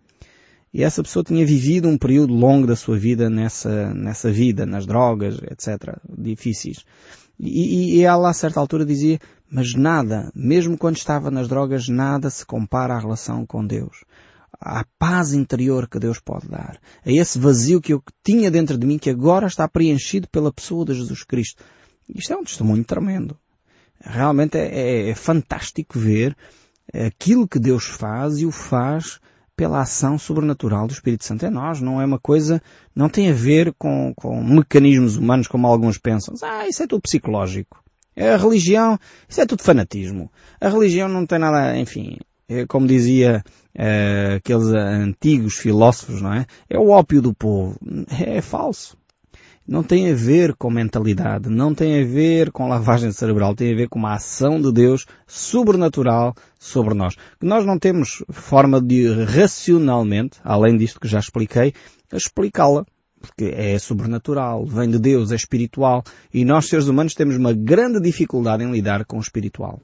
E 0.73 0.83
essa 0.83 1.03
pessoa 1.03 1.23
tinha 1.23 1.45
vivido 1.45 1.89
um 1.89 1.97
período 1.97 2.33
longo 2.33 2.65
da 2.65 2.77
sua 2.77 2.97
vida 2.97 3.29
nessa, 3.29 3.93
nessa 3.93 4.31
vida, 4.31 4.65
nas 4.65 4.85
drogas, 4.85 5.37
etc. 5.49 5.97
Difíceis. 6.17 6.85
E, 7.37 7.97
e, 7.97 8.03
ela 8.03 8.29
a 8.29 8.33
certa 8.33 8.59
altura 8.59 8.85
dizia, 8.85 9.19
mas 9.49 9.73
nada, 9.73 10.31
mesmo 10.33 10.77
quando 10.77 10.95
estava 10.95 11.29
nas 11.29 11.47
drogas, 11.47 11.89
nada 11.89 12.29
se 12.29 12.45
compara 12.45 12.93
à 12.93 12.99
relação 12.99 13.45
com 13.45 13.65
Deus 13.65 14.05
à 14.61 14.85
paz 14.99 15.33
interior 15.33 15.89
que 15.89 15.97
Deus 15.97 16.19
pode 16.19 16.47
dar, 16.47 16.79
a 17.03 17.11
esse 17.11 17.39
vazio 17.39 17.81
que 17.81 17.93
eu 17.93 18.03
tinha 18.23 18.51
dentro 18.51 18.77
de 18.77 18.85
mim 18.85 18.99
que 18.99 19.09
agora 19.09 19.47
está 19.47 19.67
preenchido 19.67 20.27
pela 20.29 20.53
pessoa 20.53 20.85
de 20.85 20.93
Jesus 20.93 21.23
Cristo. 21.23 21.63
Isto 22.07 22.33
é 22.33 22.37
um 22.37 22.43
testemunho 22.43 22.83
tremendo. 22.83 23.37
Realmente 23.99 24.57
é, 24.57 24.67
é, 24.67 25.09
é 25.09 25.15
fantástico 25.15 25.97
ver 25.97 26.35
aquilo 26.93 27.47
que 27.47 27.59
Deus 27.59 27.85
faz 27.85 28.39
e 28.39 28.45
o 28.45 28.51
faz 28.51 29.19
pela 29.55 29.81
ação 29.81 30.17
sobrenatural 30.17 30.87
do 30.87 30.93
Espírito 30.93 31.25
Santo 31.25 31.45
em 31.45 31.49
nós. 31.49 31.81
Não 31.81 32.01
é 32.01 32.05
uma 32.05 32.19
coisa, 32.19 32.61
não 32.95 33.09
tem 33.09 33.29
a 33.29 33.33
ver 33.33 33.73
com, 33.77 34.13
com 34.15 34.43
mecanismos 34.43 35.17
humanos 35.17 35.47
como 35.47 35.67
alguns 35.67 35.97
pensam. 35.97 36.33
Ah, 36.41 36.67
isso 36.67 36.83
é 36.83 36.87
tudo 36.87 37.01
psicológico. 37.01 37.83
A 38.17 38.37
religião, 38.37 38.99
isso 39.27 39.39
é 39.39 39.45
tudo 39.45 39.63
fanatismo. 39.63 40.31
A 40.59 40.69
religião 40.69 41.07
não 41.07 41.25
tem 41.25 41.39
nada, 41.39 41.77
enfim, 41.77 42.17
é 42.47 42.65
como 42.65 42.87
dizia 42.87 43.43
uh, 43.75 44.35
aqueles 44.35 44.67
antigos 44.67 45.55
filósofos, 45.55 46.21
não 46.21 46.33
é? 46.33 46.45
É 46.69 46.77
o 46.77 46.89
ópio 46.89 47.21
do 47.21 47.33
povo. 47.33 47.77
É, 48.19 48.37
é 48.37 48.41
falso. 48.41 48.97
Não 49.67 49.83
tem 49.83 50.11
a 50.11 50.15
ver 50.15 50.55
com 50.55 50.71
mentalidade, 50.71 51.47
não 51.47 51.73
tem 51.73 52.01
a 52.01 52.05
ver 52.05 52.51
com 52.51 52.67
lavagem 52.67 53.11
cerebral, 53.11 53.55
tem 53.55 53.71
a 53.71 53.75
ver 53.75 53.87
com 53.87 53.99
uma 53.99 54.15
ação 54.15 54.59
de 54.59 54.71
Deus 54.71 55.05
sobrenatural 55.27 56.33
sobre 56.59 56.93
nós. 56.93 57.15
Que 57.39 57.45
nós 57.45 57.65
não 57.65 57.77
temos 57.77 58.23
forma 58.29 58.81
de 58.81 59.07
racionalmente, 59.23 60.39
além 60.43 60.75
disto 60.75 60.99
que 60.99 61.07
já 61.07 61.19
expliquei, 61.19 61.73
explicá-la 62.11 62.85
porque 63.21 63.53
é 63.55 63.77
sobrenatural, 63.77 64.65
vem 64.65 64.89
de 64.89 64.97
Deus, 64.97 65.31
é 65.31 65.35
espiritual, 65.35 66.03
e 66.33 66.43
nós 66.43 66.67
seres 66.67 66.87
humanos 66.87 67.13
temos 67.13 67.37
uma 67.37 67.53
grande 67.53 68.01
dificuldade 68.01 68.63
em 68.63 68.71
lidar 68.71 69.05
com 69.05 69.17
o 69.17 69.21
espiritual. 69.21 69.79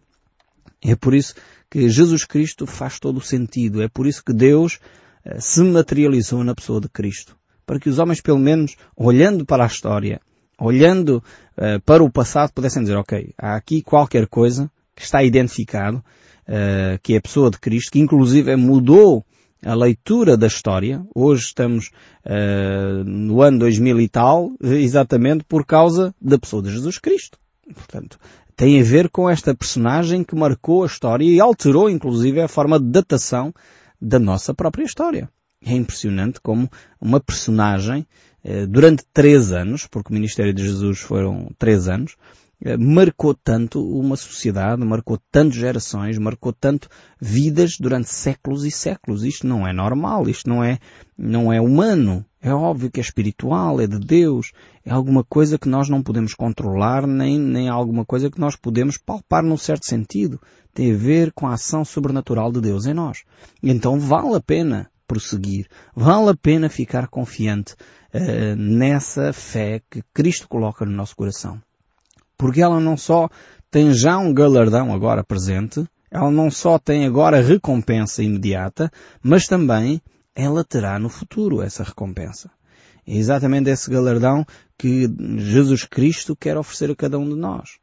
É 0.83 0.95
por 0.95 1.13
isso 1.13 1.33
que 1.69 1.89
Jesus 1.89 2.25
Cristo 2.25 2.65
faz 2.65 2.99
todo 2.99 3.17
o 3.17 3.21
sentido. 3.21 3.81
É 3.81 3.87
por 3.87 4.07
isso 4.07 4.23
que 4.23 4.33
Deus 4.33 4.79
eh, 5.25 5.39
se 5.39 5.61
materializou 5.63 6.43
na 6.43 6.55
pessoa 6.55 6.79
de 6.79 6.89
Cristo. 6.89 7.35
Para 7.65 7.79
que 7.79 7.89
os 7.89 7.99
homens, 7.99 8.21
pelo 8.21 8.39
menos, 8.39 8.75
olhando 8.95 9.45
para 9.45 9.63
a 9.63 9.67
história, 9.67 10.21
olhando 10.59 11.23
uh, 11.57 11.79
para 11.85 12.03
o 12.03 12.09
passado, 12.09 12.51
pudessem 12.53 12.81
dizer, 12.81 12.95
ok, 12.95 13.33
há 13.37 13.55
aqui 13.55 13.81
qualquer 13.81 14.25
coisa 14.27 14.71
que 14.95 15.03
está 15.03 15.21
identificado, 15.23 15.97
uh, 15.97 16.97
que 17.03 17.13
é 17.13 17.17
a 17.17 17.21
pessoa 17.21 17.51
de 17.51 17.59
Cristo, 17.59 17.91
que 17.91 17.99
inclusive 17.99 18.55
mudou 18.55 19.25
a 19.63 19.73
leitura 19.73 20.37
da 20.37 20.47
história. 20.47 21.05
Hoje 21.13 21.45
estamos 21.45 21.91
uh, 22.25 23.03
no 23.03 23.41
ano 23.41 23.59
2000 23.59 24.01
e 24.01 24.09
tal, 24.09 24.51
exatamente 24.61 25.43
por 25.43 25.65
causa 25.65 26.13
da 26.21 26.39
pessoa 26.39 26.63
de 26.63 26.71
Jesus 26.71 26.97
Cristo. 26.97 27.37
Portanto, 27.73 28.17
tem 28.57 28.81
a 28.81 28.83
ver 28.83 29.07
com 29.09 29.29
esta 29.29 29.53
personagem 29.53 30.23
que 30.23 30.35
marcou 30.35 30.83
a 30.83 30.87
história 30.87 31.23
e 31.23 31.39
alterou 31.39 31.87
inclusive 31.87 32.41
a 32.41 32.47
forma 32.47 32.79
de 32.79 32.87
datação 32.87 33.53
da 34.01 34.17
nossa 34.17 34.51
própria 34.51 34.83
história. 34.83 35.29
É 35.63 35.73
impressionante 35.73 36.41
como 36.41 36.69
uma 36.99 37.19
personagem, 37.19 38.05
eh, 38.43 38.65
durante 38.65 39.03
três 39.13 39.51
anos, 39.51 39.85
porque 39.85 40.11
o 40.11 40.13
Ministério 40.13 40.53
de 40.53 40.63
Jesus 40.63 40.99
foram 40.99 41.51
três 41.57 41.87
anos, 41.87 42.15
eh, 42.63 42.75
marcou 42.77 43.35
tanto 43.35 43.79
uma 43.79 44.15
sociedade, 44.15 44.83
marcou 44.83 45.19
tanto 45.31 45.55
gerações, 45.55 46.17
marcou 46.17 46.51
tanto 46.51 46.89
vidas 47.21 47.77
durante 47.79 48.09
séculos 48.09 48.65
e 48.65 48.71
séculos. 48.71 49.23
Isto 49.23 49.45
não 49.45 49.67
é 49.67 49.73
normal, 49.73 50.27
isto 50.27 50.49
não 50.49 50.63
é, 50.63 50.79
não 51.15 51.53
é 51.53 51.61
humano. 51.61 52.25
É 52.47 52.53
óbvio 52.53 52.89
que 52.89 52.99
é 52.99 53.03
espiritual, 53.03 53.81
é 53.81 53.87
de 53.87 53.99
Deus, 53.99 54.51
é 54.85 54.91
alguma 54.91 55.23
coisa 55.23 55.57
que 55.57 55.67
nós 55.67 55.89
não 55.89 56.01
podemos 56.01 56.33
controlar, 56.33 57.05
nem, 57.05 57.37
nem 57.37 57.67
alguma 57.67 58.05
coisa 58.05 58.29
que 58.29 58.39
nós 58.39 58.55
podemos 58.55 58.97
palpar 58.97 59.43
num 59.43 59.57
certo 59.57 59.85
sentido. 59.85 60.39
Tem 60.73 60.93
a 60.93 60.97
ver 60.97 61.31
com 61.33 61.47
a 61.47 61.53
ação 61.53 61.83
sobrenatural 61.83 62.51
de 62.51 62.61
Deus 62.61 62.85
em 62.85 62.93
nós. 62.93 63.23
Então 63.61 63.99
vale 63.99 64.35
a 64.35 64.41
pena 64.41 64.89
prosseguir, 65.07 65.67
vale 65.95 66.29
a 66.29 66.35
pena 66.35 66.69
ficar 66.69 67.07
confiante 67.07 67.73
uh, 68.13 68.55
nessa 68.55 69.31
fé 69.33 69.81
que 69.89 70.01
Cristo 70.13 70.47
coloca 70.47 70.85
no 70.85 70.91
nosso 70.91 71.15
coração 71.15 71.61
porque 72.37 72.61
ela 72.61 72.79
não 72.79 72.95
só 72.95 73.29
tem 73.71 73.91
já 73.93 74.17
um 74.17 74.33
galardão 74.33 74.93
agora 74.93 75.23
presente, 75.23 75.85
ela 76.09 76.31
não 76.31 76.49
só 76.51 76.77
tem 76.77 77.05
agora 77.05 77.41
recompensa 77.41 78.23
imediata, 78.23 78.91
mas 79.21 79.45
também 79.45 80.01
ela 80.37 80.63
terá 80.63 80.99
no 80.99 81.09
futuro 81.09 81.63
essa 81.63 81.83
recompensa. 81.83 82.51
É 83.07 83.15
exatamente 83.15 83.71
esse 83.71 83.89
galardão 83.89 84.45
que 84.77 85.09
Jesus 85.37 85.83
Cristo 85.83 86.35
quer 86.35 86.55
oferecer 86.55 86.91
a 86.91 86.95
cada 86.95 87.17
um 87.17 87.27
de 87.27 87.35
nós. 87.35 87.79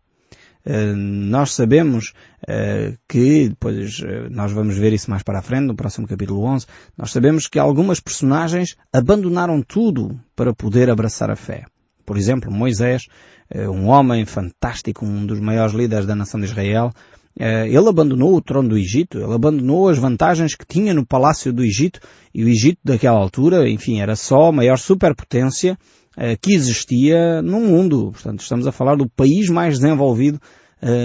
Uh, 0.64 0.96
nós 0.96 1.52
sabemos 1.52 2.14
uh, 2.44 2.96
que, 3.08 3.48
depois 3.48 3.98
uh, 3.98 4.30
nós 4.30 4.52
vamos 4.52 4.78
ver 4.78 4.92
isso 4.92 5.10
mais 5.10 5.22
para 5.22 5.40
a 5.40 5.42
frente, 5.42 5.66
no 5.66 5.74
próximo 5.74 6.06
capítulo 6.06 6.42
11, 6.44 6.66
nós 6.96 7.10
sabemos 7.10 7.48
que 7.48 7.58
algumas 7.58 8.00
personagens 8.00 8.76
abandonaram 8.92 9.60
tudo 9.60 10.18
para 10.36 10.54
poder 10.54 10.88
abraçar 10.88 11.30
a 11.30 11.36
fé. 11.36 11.64
Por 12.06 12.16
exemplo, 12.16 12.52
Moisés, 12.52 13.06
um 13.54 13.86
homem 13.86 14.26
fantástico, 14.26 15.06
um 15.06 15.24
dos 15.24 15.40
maiores 15.40 15.74
líderes 15.74 16.06
da 16.06 16.14
nação 16.14 16.38
de 16.38 16.46
Israel, 16.46 16.92
ele 17.36 17.88
abandonou 17.88 18.36
o 18.36 18.40
trono 18.40 18.68
do 18.68 18.78
Egito, 18.78 19.18
ele 19.18 19.32
abandonou 19.32 19.88
as 19.88 19.98
vantagens 19.98 20.54
que 20.54 20.64
tinha 20.64 20.94
no 20.94 21.04
palácio 21.04 21.52
do 21.52 21.64
Egito, 21.64 22.00
e 22.32 22.44
o 22.44 22.48
Egito 22.48 22.78
daquela 22.84 23.18
altura, 23.18 23.68
enfim, 23.68 24.00
era 24.00 24.14
só 24.14 24.48
a 24.48 24.52
maior 24.52 24.78
superpotência 24.78 25.76
eh, 26.16 26.36
que 26.36 26.54
existia 26.54 27.42
no 27.42 27.60
mundo. 27.60 28.12
Portanto, 28.12 28.40
estamos 28.40 28.66
a 28.66 28.72
falar 28.72 28.96
do 28.96 29.08
país 29.08 29.48
mais 29.48 29.78
desenvolvido 29.78 30.40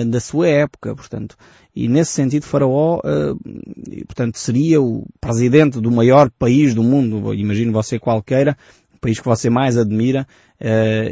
da 0.10 0.20
sua 0.20 0.50
época, 0.50 0.94
portanto. 0.94 1.38
E 1.74 1.88
nesse 1.88 2.12
sentido, 2.12 2.44
Faraó, 2.44 3.00
portanto, 4.08 4.38
seria 4.38 4.82
o 4.82 5.08
presidente 5.22 5.80
do 5.80 5.90
maior 5.90 6.30
país 6.38 6.76
do 6.76 6.84
mundo, 6.84 7.34
imagino 7.34 7.72
você 7.72 7.98
qualquer, 7.98 8.58
o 8.94 9.00
país 9.00 9.22
que 9.22 9.26
você 9.26 9.50
mais 9.50 9.78
admira, 9.78 10.28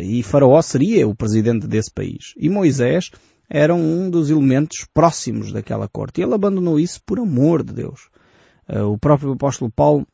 e 0.04 0.22
Faraó 0.22 0.62
seria 0.62 1.08
o 1.08 1.16
presidente 1.16 1.66
desse 1.66 1.90
país. 1.90 2.34
E 2.36 2.50
Moisés 2.50 3.10
era 3.50 3.74
um 3.74 4.10
dos 4.10 4.30
elementos 4.30 4.86
próximos 4.94 5.52
daquela 5.52 5.88
corte. 5.88 6.20
E 6.20 6.24
ele 6.24 6.34
abandonou 6.34 6.80
isso 6.80 7.02
por 7.06 7.20
amor 7.20 7.64
de 7.64 7.74
Deus. 7.74 8.10
Uh, 8.68 8.92
o 8.92 8.98
próprio 8.98 9.32
apóstolo 9.32 9.72
Paulo, 9.72 10.06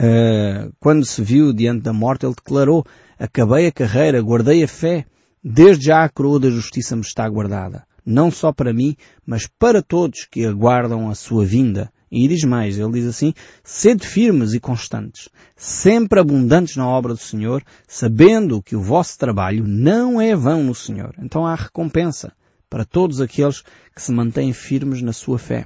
uh, 0.00 0.72
quando 0.78 1.04
se 1.04 1.22
viu 1.22 1.52
diante 1.52 1.82
da 1.82 1.92
morte, 1.92 2.24
ele 2.24 2.34
declarou, 2.34 2.84
acabei 3.18 3.66
a 3.66 3.72
carreira, 3.72 4.22
guardei 4.22 4.62
a 4.62 4.68
fé, 4.68 5.04
desde 5.42 5.86
já 5.86 6.04
a 6.04 6.08
coroa 6.08 6.38
da 6.38 6.50
justiça 6.50 6.94
me 6.94 7.02
está 7.02 7.28
guardada. 7.28 7.84
Não 8.06 8.30
só 8.30 8.52
para 8.52 8.72
mim, 8.72 8.96
mas 9.26 9.48
para 9.58 9.82
todos 9.82 10.26
que 10.30 10.44
aguardam 10.44 11.10
a 11.10 11.14
sua 11.14 11.44
vinda. 11.44 11.90
E 12.12 12.28
diz 12.28 12.44
mais, 12.44 12.78
ele 12.78 12.92
diz 12.92 13.06
assim, 13.06 13.34
sede 13.64 14.06
firmes 14.06 14.52
e 14.52 14.60
constantes, 14.60 15.28
sempre 15.56 16.20
abundantes 16.20 16.76
na 16.76 16.86
obra 16.86 17.12
do 17.12 17.18
Senhor, 17.18 17.64
sabendo 17.88 18.62
que 18.62 18.76
o 18.76 18.80
vosso 18.80 19.18
trabalho 19.18 19.66
não 19.66 20.20
é 20.20 20.36
vão 20.36 20.62
no 20.62 20.76
Senhor. 20.76 21.12
Então 21.18 21.44
há 21.44 21.56
recompensa 21.56 22.32
para 22.74 22.84
todos 22.84 23.20
aqueles 23.20 23.62
que 23.94 24.02
se 24.02 24.10
mantêm 24.10 24.52
firmes 24.52 25.00
na 25.00 25.12
sua 25.12 25.38
fé. 25.38 25.64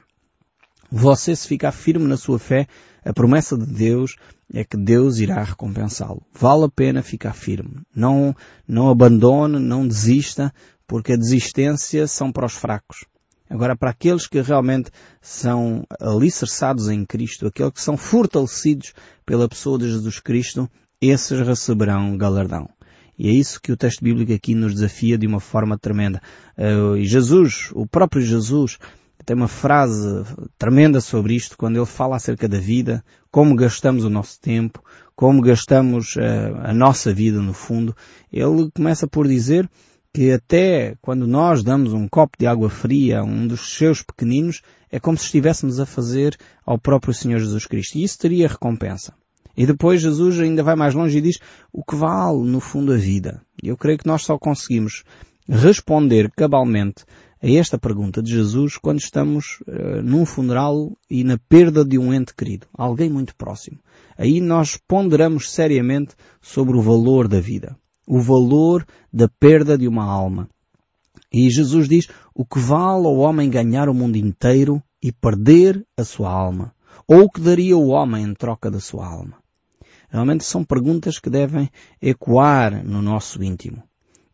Você 0.92 1.34
se 1.34 1.48
ficar 1.48 1.72
firme 1.72 2.06
na 2.06 2.18
sua 2.18 2.38
fé, 2.38 2.66
a 3.02 3.14
promessa 3.14 3.56
de 3.56 3.64
Deus 3.64 4.16
é 4.52 4.62
que 4.62 4.76
Deus 4.76 5.16
irá 5.16 5.42
recompensá-lo. 5.42 6.20
Vale 6.38 6.64
a 6.64 6.68
pena 6.68 7.02
ficar 7.02 7.32
firme. 7.32 7.80
Não, 7.96 8.36
não 8.68 8.90
abandone, 8.90 9.58
não 9.58 9.88
desista, 9.88 10.52
porque 10.86 11.14
a 11.14 11.16
desistência 11.16 12.06
são 12.06 12.30
para 12.30 12.44
os 12.44 12.52
fracos. 12.52 13.06
Agora, 13.48 13.74
para 13.74 13.88
aqueles 13.88 14.26
que 14.26 14.42
realmente 14.42 14.90
são 15.22 15.86
alicerçados 15.98 16.90
em 16.90 17.06
Cristo, 17.06 17.46
aqueles 17.46 17.72
que 17.72 17.80
são 17.80 17.96
fortalecidos 17.96 18.92
pela 19.24 19.48
pessoa 19.48 19.78
de 19.78 19.90
Jesus 19.90 20.20
Cristo, 20.20 20.70
esses 21.00 21.40
receberão 21.40 22.18
galardão. 22.18 22.68
E 23.18 23.28
é 23.28 23.32
isso 23.32 23.60
que 23.60 23.72
o 23.72 23.76
texto 23.76 24.02
bíblico 24.02 24.32
aqui 24.32 24.54
nos 24.54 24.74
desafia 24.74 25.18
de 25.18 25.26
uma 25.26 25.40
forma 25.40 25.76
tremenda. 25.76 26.22
Uh, 26.56 26.96
e 26.96 27.04
Jesus, 27.04 27.70
o 27.72 27.86
próprio 27.86 28.22
Jesus, 28.22 28.78
tem 29.26 29.36
uma 29.36 29.48
frase 29.48 30.24
tremenda 30.56 31.00
sobre 31.00 31.34
isto 31.34 31.56
quando 31.58 31.76
ele 31.76 31.86
fala 31.86 32.16
acerca 32.16 32.48
da 32.48 32.58
vida, 32.58 33.04
como 33.30 33.56
gastamos 33.56 34.04
o 34.04 34.10
nosso 34.10 34.40
tempo, 34.40 34.82
como 35.16 35.42
gastamos 35.42 36.14
uh, 36.16 36.56
a 36.62 36.72
nossa 36.72 37.12
vida 37.12 37.42
no 37.42 37.52
fundo. 37.52 37.94
Ele 38.32 38.70
começa 38.74 39.08
por 39.08 39.26
dizer 39.26 39.68
que 40.14 40.32
até 40.32 40.94
quando 41.02 41.26
nós 41.26 41.62
damos 41.62 41.92
um 41.92 42.08
copo 42.08 42.36
de 42.38 42.46
água 42.46 42.70
fria 42.70 43.20
a 43.20 43.24
um 43.24 43.46
dos 43.46 43.76
seus 43.76 44.02
pequeninos, 44.02 44.62
é 44.90 44.98
como 44.98 45.18
se 45.18 45.24
estivéssemos 45.24 45.80
a 45.80 45.86
fazer 45.86 46.36
ao 46.64 46.78
próprio 46.78 47.12
Senhor 47.12 47.38
Jesus 47.38 47.66
Cristo. 47.66 47.98
E 47.98 48.04
isso 48.04 48.18
teria 48.18 48.48
recompensa. 48.48 49.12
E 49.58 49.66
depois 49.66 50.00
Jesus 50.00 50.38
ainda 50.38 50.62
vai 50.62 50.76
mais 50.76 50.94
longe 50.94 51.18
e 51.18 51.20
diz 51.20 51.38
o 51.72 51.84
que 51.84 51.96
vale 51.96 52.48
no 52.48 52.60
fundo 52.60 52.92
a 52.92 52.96
vida. 52.96 53.42
Eu 53.62 53.76
creio 53.76 53.98
que 53.98 54.06
nós 54.06 54.22
só 54.22 54.38
conseguimos 54.38 55.02
responder 55.48 56.30
cabalmente 56.30 57.04
a 57.42 57.50
esta 57.50 57.76
pergunta 57.76 58.22
de 58.22 58.30
Jesus 58.30 58.76
quando 58.76 59.00
estamos 59.00 59.60
uh, 59.66 60.02
num 60.02 60.24
funeral 60.24 60.96
e 61.10 61.24
na 61.24 61.38
perda 61.48 61.84
de 61.84 61.98
um 61.98 62.14
ente 62.14 62.34
querido, 62.34 62.66
alguém 62.72 63.10
muito 63.10 63.34
próximo. 63.34 63.78
Aí 64.16 64.40
nós 64.40 64.78
ponderamos 64.88 65.50
seriamente 65.50 66.14
sobre 66.40 66.76
o 66.76 66.82
valor 66.82 67.26
da 67.26 67.40
vida 67.40 67.76
o 68.08 68.20
valor 68.20 68.86
da 69.12 69.28
perda 69.28 69.76
de 69.76 69.86
uma 69.86 70.04
alma. 70.04 70.48
E 71.30 71.50
Jesus 71.50 71.86
diz, 71.86 72.08
o 72.34 72.44
que 72.44 72.58
vale 72.58 73.06
ao 73.06 73.18
homem 73.18 73.50
ganhar 73.50 73.88
o 73.88 73.94
mundo 73.94 74.16
inteiro 74.16 74.82
e 75.02 75.12
perder 75.12 75.84
a 75.94 76.02
sua 76.02 76.30
alma? 76.30 76.74
Ou 77.06 77.24
o 77.24 77.30
que 77.30 77.40
daria 77.40 77.76
o 77.76 77.88
homem 77.88 78.24
em 78.24 78.34
troca 78.34 78.70
da 78.70 78.80
sua 78.80 79.06
alma? 79.06 79.37
Realmente 80.08 80.44
são 80.44 80.64
perguntas 80.64 81.18
que 81.18 81.28
devem 81.28 81.70
ecoar 82.00 82.84
no 82.84 83.02
nosso 83.02 83.42
íntimo. 83.42 83.82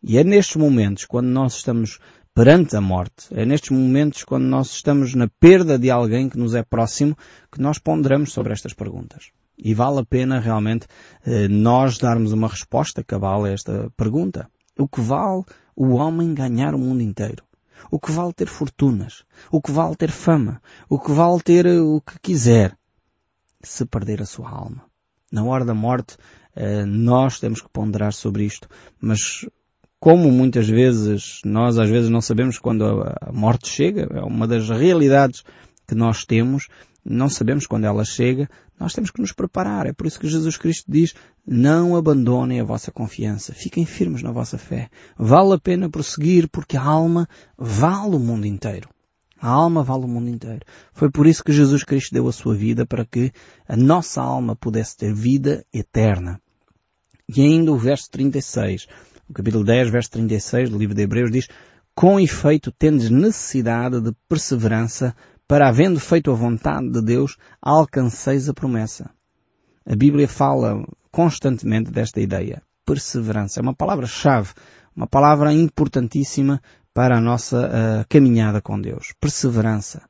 E 0.01 0.17
é 0.17 0.23
nestes 0.23 0.55
momentos, 0.55 1.05
quando 1.05 1.27
nós 1.27 1.55
estamos 1.55 1.99
perante 2.33 2.75
a 2.75 2.81
morte, 2.81 3.27
é 3.31 3.45
nestes 3.45 3.71
momentos, 3.71 4.23
quando 4.23 4.43
nós 4.43 4.69
estamos 4.71 5.13
na 5.15 5.27
perda 5.39 5.79
de 5.79 5.89
alguém 5.89 6.29
que 6.29 6.37
nos 6.37 6.53
é 6.53 6.63
próximo, 6.63 7.17
que 7.51 7.61
nós 7.61 7.79
ponderamos 7.79 8.31
sobre 8.31 8.53
estas 8.53 8.73
perguntas. 8.73 9.31
E 9.57 9.73
vale 9.73 9.99
a 9.99 10.05
pena 10.05 10.39
realmente 10.39 10.85
eh, 11.25 11.47
nós 11.47 11.97
darmos 11.97 12.33
uma 12.33 12.47
resposta 12.47 13.03
cabal 13.03 13.45
a 13.45 13.49
esta 13.49 13.89
pergunta. 13.95 14.49
O 14.77 14.87
que 14.87 14.99
vale 14.99 15.43
o 15.75 15.93
homem 15.93 16.33
ganhar 16.33 16.75
o 16.75 16.79
mundo 16.79 17.01
inteiro? 17.01 17.43
O 17.89 17.99
que 17.99 18.11
vale 18.11 18.33
ter 18.33 18.47
fortunas? 18.47 19.23
O 19.49 19.61
que 19.61 19.71
vale 19.71 19.95
ter 19.95 20.11
fama? 20.11 20.61
O 20.89 20.99
que 20.99 21.11
vale 21.11 21.41
ter 21.41 21.65
eh, 21.65 21.79
o 21.79 22.01
que 22.01 22.19
quiser? 22.19 22.77
Se 23.63 23.85
perder 23.85 24.21
a 24.21 24.25
sua 24.25 24.49
alma. 24.49 24.83
Na 25.35 25.43
hora 25.43 25.65
da 25.65 25.73
morte, 25.73 26.15
eh, 26.55 26.85
nós 26.85 27.41
temos 27.41 27.61
que 27.61 27.67
ponderar 27.67 28.13
sobre 28.13 28.45
isto. 28.45 28.69
Mas 29.01 29.45
como 29.99 30.31
muitas 30.31 30.65
vezes 30.65 31.41
nós 31.43 31.77
às 31.77 31.89
vezes 31.89 32.09
não 32.09 32.21
sabemos 32.21 32.57
quando 32.57 32.85
a 32.85 33.33
morte 33.33 33.67
chega, 33.67 34.07
é 34.13 34.21
uma 34.21 34.47
das 34.47 34.69
realidades 34.69 35.43
que 35.85 35.93
nós 35.93 36.23
temos, 36.23 36.69
não 37.03 37.27
sabemos 37.27 37.67
quando 37.67 37.83
ela 37.83 38.05
chega, 38.05 38.49
nós 38.79 38.93
temos 38.93 39.11
que 39.11 39.19
nos 39.19 39.33
preparar. 39.33 39.87
É 39.87 39.91
por 39.91 40.07
isso 40.07 40.17
que 40.17 40.29
Jesus 40.29 40.55
Cristo 40.55 40.89
diz, 40.89 41.13
não 41.45 41.97
abandonem 41.97 42.61
a 42.61 42.63
vossa 42.63 42.89
confiança. 42.89 43.53
Fiquem 43.53 43.85
firmes 43.85 44.23
na 44.23 44.31
vossa 44.31 44.57
fé. 44.57 44.89
Vale 45.17 45.55
a 45.55 45.59
pena 45.59 45.89
prosseguir 45.89 46.47
porque 46.47 46.77
a 46.77 46.81
alma 46.81 47.27
vale 47.57 48.15
o 48.15 48.19
mundo 48.19 48.47
inteiro. 48.47 48.87
A 49.45 49.49
alma 49.49 49.83
vale 49.83 50.05
o 50.05 50.07
mundo 50.07 50.27
inteiro. 50.27 50.61
Foi 50.91 51.07
por 51.11 51.27
isso 51.27 51.43
que 51.43 51.53
Jesus 51.53 51.83
Cristo 51.83 52.11
deu 52.11 52.27
a 52.27 52.31
sua 52.31 52.55
vida 52.55 52.83
para 52.83 53.05
que 53.05 53.31
a 53.67 53.77
nossa 53.77 54.19
alma 54.19 54.55
pudesse 54.55 54.97
ter 54.97 55.13
vida 55.13 55.63
eterna. 55.71 56.41
E 57.29 57.43
ainda 57.43 57.71
o 57.71 57.77
verso 57.77 58.09
36, 58.09 58.87
o 59.29 59.33
capítulo 59.33 59.63
10, 59.63 59.91
verso 59.91 60.09
36 60.09 60.71
do 60.71 60.79
livro 60.79 60.95
de 60.95 61.03
Hebreus 61.03 61.29
diz, 61.29 61.47
com 61.93 62.19
efeito 62.19 62.71
tendes 62.71 63.11
necessidade 63.11 64.01
de 64.01 64.13
perseverança 64.27 65.15
para 65.47 65.69
havendo 65.69 65.99
feito 65.99 66.31
a 66.31 66.33
vontade 66.33 66.89
de 66.89 67.03
Deus, 67.03 67.37
alcanceis 67.61 68.49
a 68.49 68.53
promessa. 68.53 69.11
A 69.85 69.95
Bíblia 69.95 70.27
fala 70.27 70.83
constantemente 71.11 71.91
desta 71.91 72.19
ideia. 72.19 72.63
Perseverança. 72.83 73.59
É 73.59 73.61
uma 73.61 73.75
palavra-chave, 73.75 74.53
uma 74.95 75.05
palavra 75.05 75.53
importantíssima 75.53 76.59
para 76.95 77.17
a 77.17 77.21
nossa 77.21 77.67
uh, 77.67 78.05
caminhada 78.07 78.61
com 78.61 78.79
Deus. 78.79 79.13
Perseverança. 79.19 80.01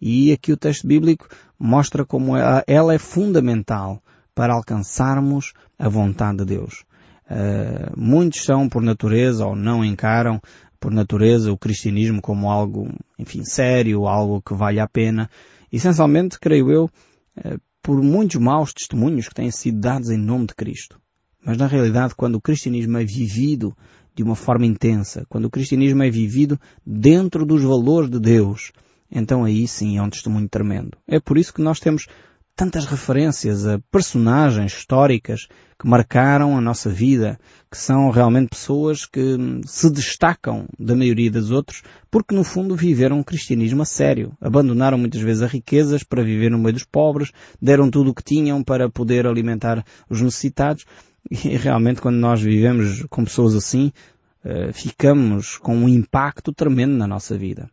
E 0.00 0.32
aqui 0.32 0.52
o 0.52 0.56
texto 0.56 0.88
bíblico 0.88 1.28
mostra 1.56 2.04
como 2.04 2.36
ela, 2.36 2.64
ela 2.66 2.92
é 2.92 2.98
fundamental 2.98 4.02
para 4.34 4.52
alcançarmos 4.52 5.52
a 5.78 5.88
vontade 5.88 6.38
de 6.38 6.44
Deus. 6.46 6.84
Uh, 7.30 7.96
muitos 7.96 8.42
são, 8.42 8.68
por 8.68 8.82
natureza, 8.82 9.46
ou 9.46 9.54
não 9.54 9.84
encaram 9.84 10.40
por 10.80 10.90
natureza, 10.90 11.52
o 11.52 11.56
cristianismo 11.56 12.20
como 12.20 12.50
algo, 12.50 12.92
enfim, 13.16 13.44
sério, 13.44 14.08
algo 14.08 14.42
que 14.42 14.52
vale 14.52 14.80
a 14.80 14.88
pena. 14.88 15.30
Essencialmente, 15.72 16.40
creio 16.40 16.72
eu, 16.72 16.90
eh, 17.36 17.56
por 17.80 18.02
muitos 18.02 18.40
maus 18.40 18.72
testemunhos 18.72 19.28
que 19.28 19.34
têm 19.34 19.48
sido 19.52 19.78
dados 19.78 20.10
em 20.10 20.18
nome 20.18 20.48
de 20.48 20.56
Cristo. 20.56 21.00
Mas 21.44 21.56
na 21.56 21.68
realidade, 21.68 22.16
quando 22.16 22.34
o 22.34 22.40
cristianismo 22.40 22.98
é 22.98 23.04
vivido 23.04 23.76
de 24.14 24.22
uma 24.22 24.34
forma 24.34 24.66
intensa, 24.66 25.24
quando 25.28 25.46
o 25.46 25.50
cristianismo 25.50 26.02
é 26.02 26.10
vivido 26.10 26.58
dentro 26.86 27.46
dos 27.46 27.62
valores 27.62 28.10
de 28.10 28.20
Deus, 28.20 28.72
então 29.10 29.44
aí 29.44 29.66
sim 29.66 29.98
é 29.98 30.02
um 30.02 30.10
testemunho 30.10 30.48
tremendo. 30.48 30.96
É 31.06 31.20
por 31.20 31.38
isso 31.38 31.52
que 31.52 31.62
nós 31.62 31.80
temos 31.80 32.06
tantas 32.54 32.84
referências 32.84 33.66
a 33.66 33.80
personagens 33.90 34.72
históricas 34.72 35.48
que 35.78 35.88
marcaram 35.88 36.56
a 36.56 36.60
nossa 36.60 36.88
vida, 36.88 37.38
que 37.70 37.76
são 37.76 38.10
realmente 38.10 38.50
pessoas 38.50 39.04
que 39.04 39.36
se 39.64 39.90
destacam 39.90 40.66
da 40.78 40.94
maioria 40.94 41.30
dos 41.30 41.50
outros, 41.50 41.82
porque 42.10 42.34
no 42.34 42.44
fundo 42.44 42.76
viveram 42.76 43.18
um 43.18 43.22
cristianismo 43.22 43.82
a 43.82 43.84
sério. 43.84 44.32
Abandonaram 44.40 44.98
muitas 44.98 45.20
vezes 45.20 45.42
as 45.42 45.50
riquezas 45.50 46.04
para 46.04 46.22
viver 46.22 46.50
no 46.50 46.58
meio 46.58 46.74
dos 46.74 46.84
pobres, 46.84 47.32
deram 47.60 47.90
tudo 47.90 48.10
o 48.10 48.14
que 48.14 48.22
tinham 48.22 48.62
para 48.62 48.88
poder 48.88 49.26
alimentar 49.26 49.84
os 50.08 50.20
necessitados, 50.20 50.84
e 51.44 51.56
realmente 51.56 52.00
quando 52.00 52.16
nós 52.16 52.42
vivemos 52.42 53.04
com 53.08 53.24
pessoas 53.24 53.54
assim, 53.54 53.90
eh, 54.44 54.70
ficamos 54.72 55.56
com 55.56 55.74
um 55.74 55.88
impacto 55.88 56.52
tremendo 56.52 56.94
na 56.94 57.06
nossa 57.06 57.36
vida. 57.38 57.70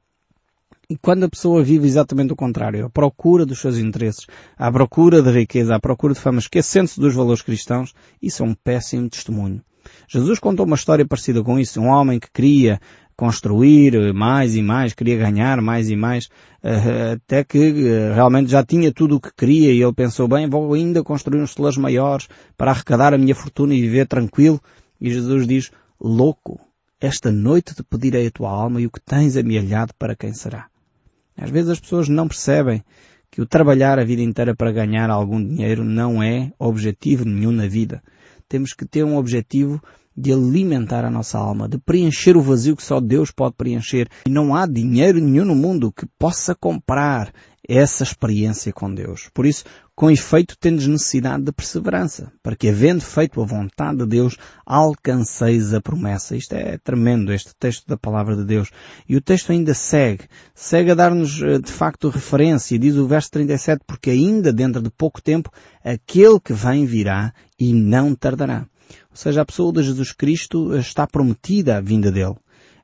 E 0.89 0.98
quando 0.98 1.26
a 1.26 1.30
pessoa 1.30 1.63
vive 1.63 1.86
exatamente 1.86 2.34
o 2.34 2.36
contrário, 2.36 2.86
à 2.86 2.89
procura 2.89 3.45
dos 3.45 3.60
seus 3.60 3.78
interesses, 3.78 4.26
à 4.58 4.72
procura 4.72 5.22
de 5.22 5.30
riqueza, 5.30 5.76
à 5.76 5.80
procura 5.80 6.13
de 6.13 6.19
fama, 6.19 6.39
esquecendo-se 6.39 7.00
dos 7.00 7.13
valores 7.13 7.43
cristãos, 7.43 7.93
isso 8.22 8.41
é 8.41 8.45
um 8.45 8.56
péssimo 8.56 9.10
testemunho. 9.10 9.62
Jesus 10.08 10.39
contou 10.39 10.65
uma 10.65 10.76
história 10.76 11.06
parecida 11.06 11.43
com 11.43 11.60
isso. 11.60 11.80
Um 11.80 11.88
homem 11.88 12.19
que 12.19 12.32
queria 12.32 12.80
construir 13.20 14.14
mais 14.14 14.56
e 14.56 14.62
mais, 14.62 14.94
queria 14.94 15.18
ganhar 15.18 15.60
mais 15.60 15.90
e 15.90 15.96
mais, 15.98 16.30
eh, 16.64 17.16
até 17.16 17.44
que 17.44 17.58
eh, 17.58 18.14
realmente 18.14 18.50
já 18.50 18.64
tinha 18.64 18.94
tudo 18.94 19.18
o 19.18 19.20
que 19.20 19.30
queria 19.36 19.74
e 19.74 19.84
ele 19.84 19.92
pensou, 19.92 20.26
bem, 20.26 20.50
vou 20.50 20.74
ainda 20.74 21.04
construir 21.04 21.42
uns 21.42 21.52
celeiros 21.52 21.78
maiores 21.78 22.30
para 22.56 22.72
arrecadar 22.72 23.14
a 23.14 23.18
minha 23.18 23.36
fortuna 23.36 23.76
e 23.76 23.82
viver 23.82 24.08
tranquilo. 24.08 24.62
E 25.02 25.12
Jesus 25.12 25.46
diz, 25.46 25.70
louco, 26.00 26.62
esta 26.98 27.30
noite 27.30 27.76
te 27.76 27.84
pedirei 27.84 28.28
a 28.28 28.32
tua 28.32 28.52
alma 28.52 28.80
e 28.80 28.86
o 28.86 28.90
que 28.90 29.02
tens 29.02 29.36
amealhado 29.36 29.94
para 30.00 30.16
quem 30.16 30.32
será. 30.32 30.68
Às 31.36 31.50
vezes 31.50 31.72
as 31.72 31.80
pessoas 31.82 32.08
não 32.08 32.26
percebem 32.26 32.82
que 33.30 33.42
o 33.42 33.46
trabalhar 33.46 34.00
a 34.00 34.06
vida 34.06 34.22
inteira 34.22 34.56
para 34.56 34.72
ganhar 34.72 35.10
algum 35.10 35.46
dinheiro 35.46 35.84
não 35.84 36.24
é 36.24 36.54
objetivo 36.58 37.26
nenhum 37.26 37.52
na 37.52 37.68
vida. 37.68 38.02
temos 38.48 38.74
que 38.74 38.86
ter 38.86 39.04
um 39.04 39.18
objetivo 39.18 39.82
de 40.15 40.34
alimentar 40.34 41.06
a 41.06 41.10
nossa 41.10 41.38
alma, 41.38 41.67
de 41.67 41.78
preencher 41.78 42.36
o 42.36 42.41
vazio 42.41 42.76
que 42.76 42.84
só 42.84 43.00
Deus 43.00 43.32
pode 43.32 43.56
preencher. 43.56 44.10
E 44.26 44.30
não 44.30 44.56
há 44.56 44.65
dinheiro 44.65 45.19
nenhum 45.19 45.45
no 45.45 45.56
mundo 45.56 45.91
que 45.91 46.06
possa 46.17 46.54
comprar 46.54 47.32
essa 47.69 48.04
experiência 48.04 48.74
com 48.74 48.91
Deus. 48.91 49.30
Por 49.32 49.45
isso, 49.45 49.63
com 49.95 50.10
efeito, 50.10 50.58
tendes 50.58 50.88
necessidade 50.88 51.43
de 51.43 51.52
perseverança, 51.52 52.32
para 52.41 52.56
que, 52.56 52.67
havendo 52.67 53.02
feito 53.02 53.39
a 53.39 53.45
vontade 53.45 54.00
de 54.00 54.06
Deus, 54.08 54.38
alcanceis 54.65 55.72
a 55.74 55.80
promessa. 55.80 56.36
Isto 56.36 56.54
é 56.54 56.80
tremendo, 56.80 57.32
este 57.32 57.54
texto 57.60 57.86
da 57.88 57.95
palavra 57.95 58.36
de 58.36 58.43
Deus. 58.43 58.72
E 59.08 59.15
o 59.15 59.22
texto 59.22 59.52
ainda 59.52 59.74
segue. 59.76 60.24
Segue 60.56 60.91
a 60.91 60.95
dar-nos, 60.95 61.41
eh, 61.43 61.60
de 61.60 61.72
facto, 61.72 62.10
referência. 62.10 62.80
Diz 62.80 62.95
o 62.95 63.08
verso 63.08 63.30
37, 63.32 63.84
porque 63.86 64.10
ainda 64.10 64.52
dentro 64.52 64.82
de 64.82 64.89
pouco 64.89 65.22
tempo, 65.22 65.52
aquele 65.84 66.39
que 66.39 66.54
vem 66.54 66.86
virá 66.86 67.32
e 67.60 67.72
não 67.74 68.15
tardará. 68.15 68.65
Ou 69.10 69.15
seja, 69.15 69.41
a 69.41 69.45
pessoa 69.45 69.71
de 69.73 69.84
Jesus 69.84 70.12
Cristo 70.12 70.75
está 70.75 71.08
prometida 71.08 71.78
a 71.78 71.82
vinda 71.82 72.12
dele. 72.12 72.36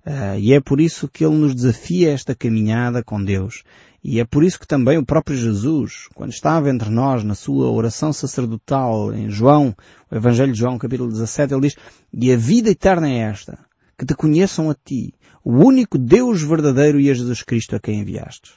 Uh, 0.06 0.38
e 0.40 0.54
é 0.54 0.62
por 0.62 0.80
isso 0.80 1.08
que 1.08 1.26
ele 1.26 1.36
nos 1.36 1.56
desafia 1.56 2.12
esta 2.12 2.36
caminhada 2.36 3.04
com 3.04 3.24
Deus. 3.24 3.64
E 4.04 4.20
é 4.20 4.26
por 4.26 4.44
isso 4.44 4.60
que 4.60 4.68
também 4.68 5.00
o 5.00 5.06
próprio 5.06 5.36
Jesus, 5.36 6.08
quando 6.14 6.32
estava 6.32 6.70
entre 6.70 6.92
nós 6.92 7.24
na 7.24 7.34
sua 7.34 7.72
oração 7.72 8.14
sacerdotal 8.14 9.12
em 9.12 9.32
João, 9.32 9.76
o 10.12 10.16
Evangelho 10.16 10.54
de 10.54 10.60
João, 10.60 10.78
capítulo 10.78 11.10
17, 11.10 11.54
ele 11.54 11.62
diz, 11.62 11.76
e 12.14 12.32
a 12.32 12.38
vida 12.38 12.70
eterna 12.70 13.10
é 13.10 13.18
esta, 13.18 13.58
que 13.98 14.06
te 14.06 14.14
conheçam 14.14 14.70
a 14.70 14.76
ti, 14.76 15.12
o 15.44 15.54
único 15.54 15.98
Deus 15.98 16.44
verdadeiro 16.44 17.00
e 17.00 17.10
a 17.10 17.16
Jesus 17.16 17.42
Cristo 17.42 17.76
a 17.76 17.80
quem 17.80 18.02
enviaste. 18.02 18.52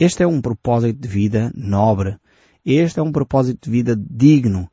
Este 0.00 0.22
é 0.22 0.26
um 0.26 0.40
propósito 0.40 0.98
de 0.98 1.08
vida 1.08 1.52
nobre. 1.54 2.16
Este 2.64 2.98
é 2.98 3.02
um 3.02 3.12
propósito 3.12 3.66
de 3.66 3.70
vida 3.70 3.94
digno 3.94 4.70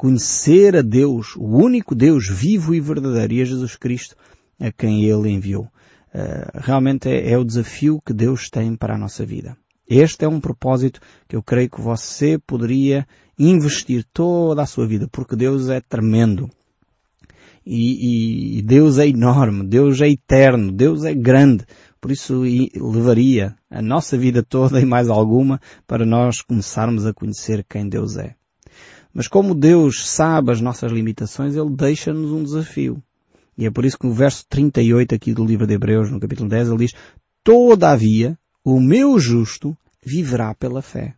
conhecer 0.00 0.74
a 0.76 0.80
Deus, 0.80 1.36
o 1.36 1.44
único 1.44 1.94
Deus 1.94 2.26
vivo 2.26 2.74
e 2.74 2.80
verdadeiro, 2.80 3.34
e 3.34 3.42
a 3.42 3.44
Jesus 3.44 3.76
Cristo, 3.76 4.16
a 4.58 4.72
quem 4.72 5.04
Ele 5.04 5.28
enviou. 5.28 5.64
Uh, 5.64 6.50
realmente 6.54 7.06
é, 7.06 7.32
é 7.32 7.36
o 7.36 7.44
desafio 7.44 8.00
que 8.00 8.14
Deus 8.14 8.48
tem 8.48 8.74
para 8.74 8.94
a 8.94 8.98
nossa 8.98 9.26
vida. 9.26 9.54
Este 9.86 10.24
é 10.24 10.28
um 10.28 10.40
propósito 10.40 11.00
que 11.28 11.36
eu 11.36 11.42
creio 11.42 11.68
que 11.68 11.82
você 11.82 12.38
poderia 12.38 13.06
investir 13.38 14.02
toda 14.10 14.62
a 14.62 14.66
sua 14.66 14.86
vida, 14.86 15.06
porque 15.12 15.36
Deus 15.36 15.68
é 15.68 15.82
tremendo. 15.82 16.48
E, 17.66 18.56
e, 18.56 18.62
Deus 18.62 18.96
é 18.96 19.06
enorme, 19.06 19.66
Deus 19.66 20.00
é 20.00 20.08
eterno, 20.08 20.72
Deus 20.72 21.04
é 21.04 21.12
grande. 21.12 21.66
Por 22.00 22.10
isso 22.10 22.40
levaria 22.40 23.54
a 23.70 23.82
nossa 23.82 24.16
vida 24.16 24.42
toda 24.42 24.80
e 24.80 24.86
mais 24.86 25.10
alguma 25.10 25.60
para 25.86 26.06
nós 26.06 26.40
começarmos 26.40 27.04
a 27.04 27.12
conhecer 27.12 27.62
quem 27.68 27.86
Deus 27.86 28.16
é. 28.16 28.39
Mas 29.12 29.28
como 29.28 29.54
Deus 29.54 30.08
sabe 30.08 30.52
as 30.52 30.60
nossas 30.60 30.92
limitações, 30.92 31.56
Ele 31.56 31.70
deixa-nos 31.70 32.30
um 32.30 32.42
desafio. 32.42 33.02
E 33.56 33.66
é 33.66 33.70
por 33.70 33.84
isso 33.84 33.98
que 33.98 34.06
no 34.06 34.14
verso 34.14 34.44
38 34.48 35.14
aqui 35.14 35.34
do 35.34 35.44
livro 35.44 35.66
de 35.66 35.74
Hebreus, 35.74 36.10
no 36.10 36.20
capítulo 36.20 36.48
10, 36.48 36.68
ele 36.68 36.78
diz, 36.78 36.94
Todavia, 37.44 38.38
o 38.64 38.80
meu 38.80 39.18
justo 39.18 39.76
viverá 40.04 40.54
pela 40.54 40.80
fé. 40.80 41.14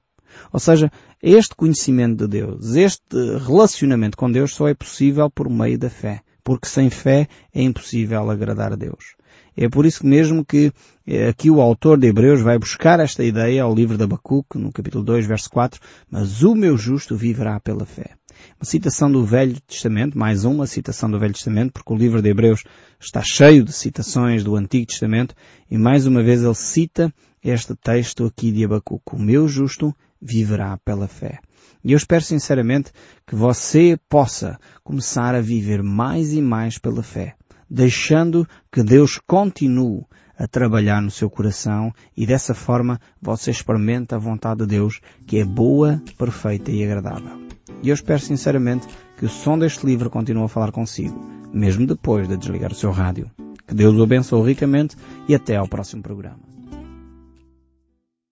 Ou 0.53 0.59
seja, 0.59 0.91
este 1.23 1.55
conhecimento 1.55 2.27
de 2.27 2.41
Deus, 2.41 2.75
este 2.75 3.39
relacionamento 3.47 4.17
com 4.17 4.31
Deus 4.31 4.55
só 4.55 4.67
é 4.67 4.75
possível 4.75 5.31
por 5.31 5.49
meio 5.49 5.79
da 5.79 5.91
fé. 5.91 6.23
Porque 6.43 6.67
sem 6.67 6.91
fé 6.91 7.29
é 7.55 7.63
impossível 7.63 8.29
agradar 8.29 8.73
a 8.73 8.77
Deus. 8.77 9.15
É 9.57 9.69
por 9.69 9.85
isso 9.85 10.07
mesmo 10.07 10.45
que 10.45 10.73
eh, 11.07 11.29
aqui 11.29 11.51
o 11.51 11.61
autor 11.61 11.99
de 11.99 12.07
Hebreus 12.07 12.41
vai 12.41 12.59
buscar 12.59 13.01
esta 13.01 13.23
ideia 13.23 13.63
ao 13.63 13.75
livro 13.75 13.99
de 13.99 14.05
Abacuque, 14.05 14.59
no 14.59 14.73
capítulo 14.73 15.05
2, 15.05 15.27
verso 15.27 15.51
4, 15.51 15.81
mas 16.11 16.43
o 16.43 16.55
meu 16.55 16.77
justo 16.77 17.15
viverá 17.17 17.61
pela 17.61 17.85
fé. 17.85 18.13
Uma 18.59 18.65
citação 18.65 19.13
do 19.13 19.25
Velho 19.25 19.61
Testamento, 19.61 20.19
mais 20.19 20.45
uma 20.45 20.67
citação 20.67 21.11
do 21.11 21.19
Velho 21.19 21.35
Testamento, 21.35 21.73
porque 21.73 21.93
o 21.93 21.97
livro 21.97 22.23
de 22.23 22.31
Hebreus 22.31 22.65
está 22.99 23.23
cheio 23.23 23.63
de 23.63 23.73
citações 23.73 24.43
do 24.43 24.57
Antigo 24.57 24.87
Testamento, 24.87 25.35
e 25.71 25.77
mais 25.77 26.07
uma 26.07 26.23
vez 26.23 26.43
ele 26.43 26.55
cita 26.55 27.13
este 27.45 27.75
texto 27.75 28.25
aqui 28.25 28.51
de 28.51 28.65
Abacuque. 28.65 29.15
O 29.15 29.19
meu 29.19 29.47
justo 29.47 29.95
viverá 30.21 30.79
pela 30.79 31.09
fé. 31.09 31.41
E 31.85 31.93
eu 31.93 31.97
espero 31.97 32.23
sinceramente 32.23 32.93
que 33.27 33.35
você 33.35 33.99
possa 34.09 34.59
começar 34.85 35.35
a 35.35 35.41
viver 35.41 35.83
mais 35.83 36.33
e 36.33 36.41
mais 36.41 36.79
pela 36.79 37.03
fé 37.03 37.35
deixando 37.73 38.47
que 38.71 38.83
Deus 38.83 39.19
continue 39.27 40.05
a 40.39 40.47
trabalhar 40.47 41.01
no 41.01 41.11
seu 41.11 41.31
coração 41.31 41.91
e 42.15 42.27
dessa 42.27 42.53
forma 42.53 43.01
você 43.21 43.51
experimenta 43.51 44.17
a 44.17 44.19
vontade 44.19 44.61
de 44.61 44.67
Deus 44.67 45.01
que 45.27 45.39
é 45.39 45.45
boa, 45.45 46.03
perfeita 46.19 46.71
e 46.71 46.85
agradável. 46.85 47.41
E 47.83 47.89
eu 47.89 47.95
espero 47.95 48.21
sinceramente 48.21 48.87
que 49.17 49.25
o 49.25 49.29
som 49.29 49.59
deste 49.59 49.87
livro 49.87 50.11
continue 50.11 50.45
a 50.45 50.49
falar 50.49 50.71
consigo, 50.71 51.19
mesmo 51.53 51.87
depois 51.87 52.29
de 52.29 52.37
desligar 52.37 52.73
o 52.73 52.75
seu 52.75 52.91
rádio. 52.91 53.31
Que 53.67 53.75
Deus 53.75 53.97
o 53.97 54.03
abençoe 54.03 54.49
ricamente 54.49 54.95
e 55.27 55.35
até 55.35 55.57
ao 55.57 55.67
próximo 55.67 56.03
programa. 56.03 56.52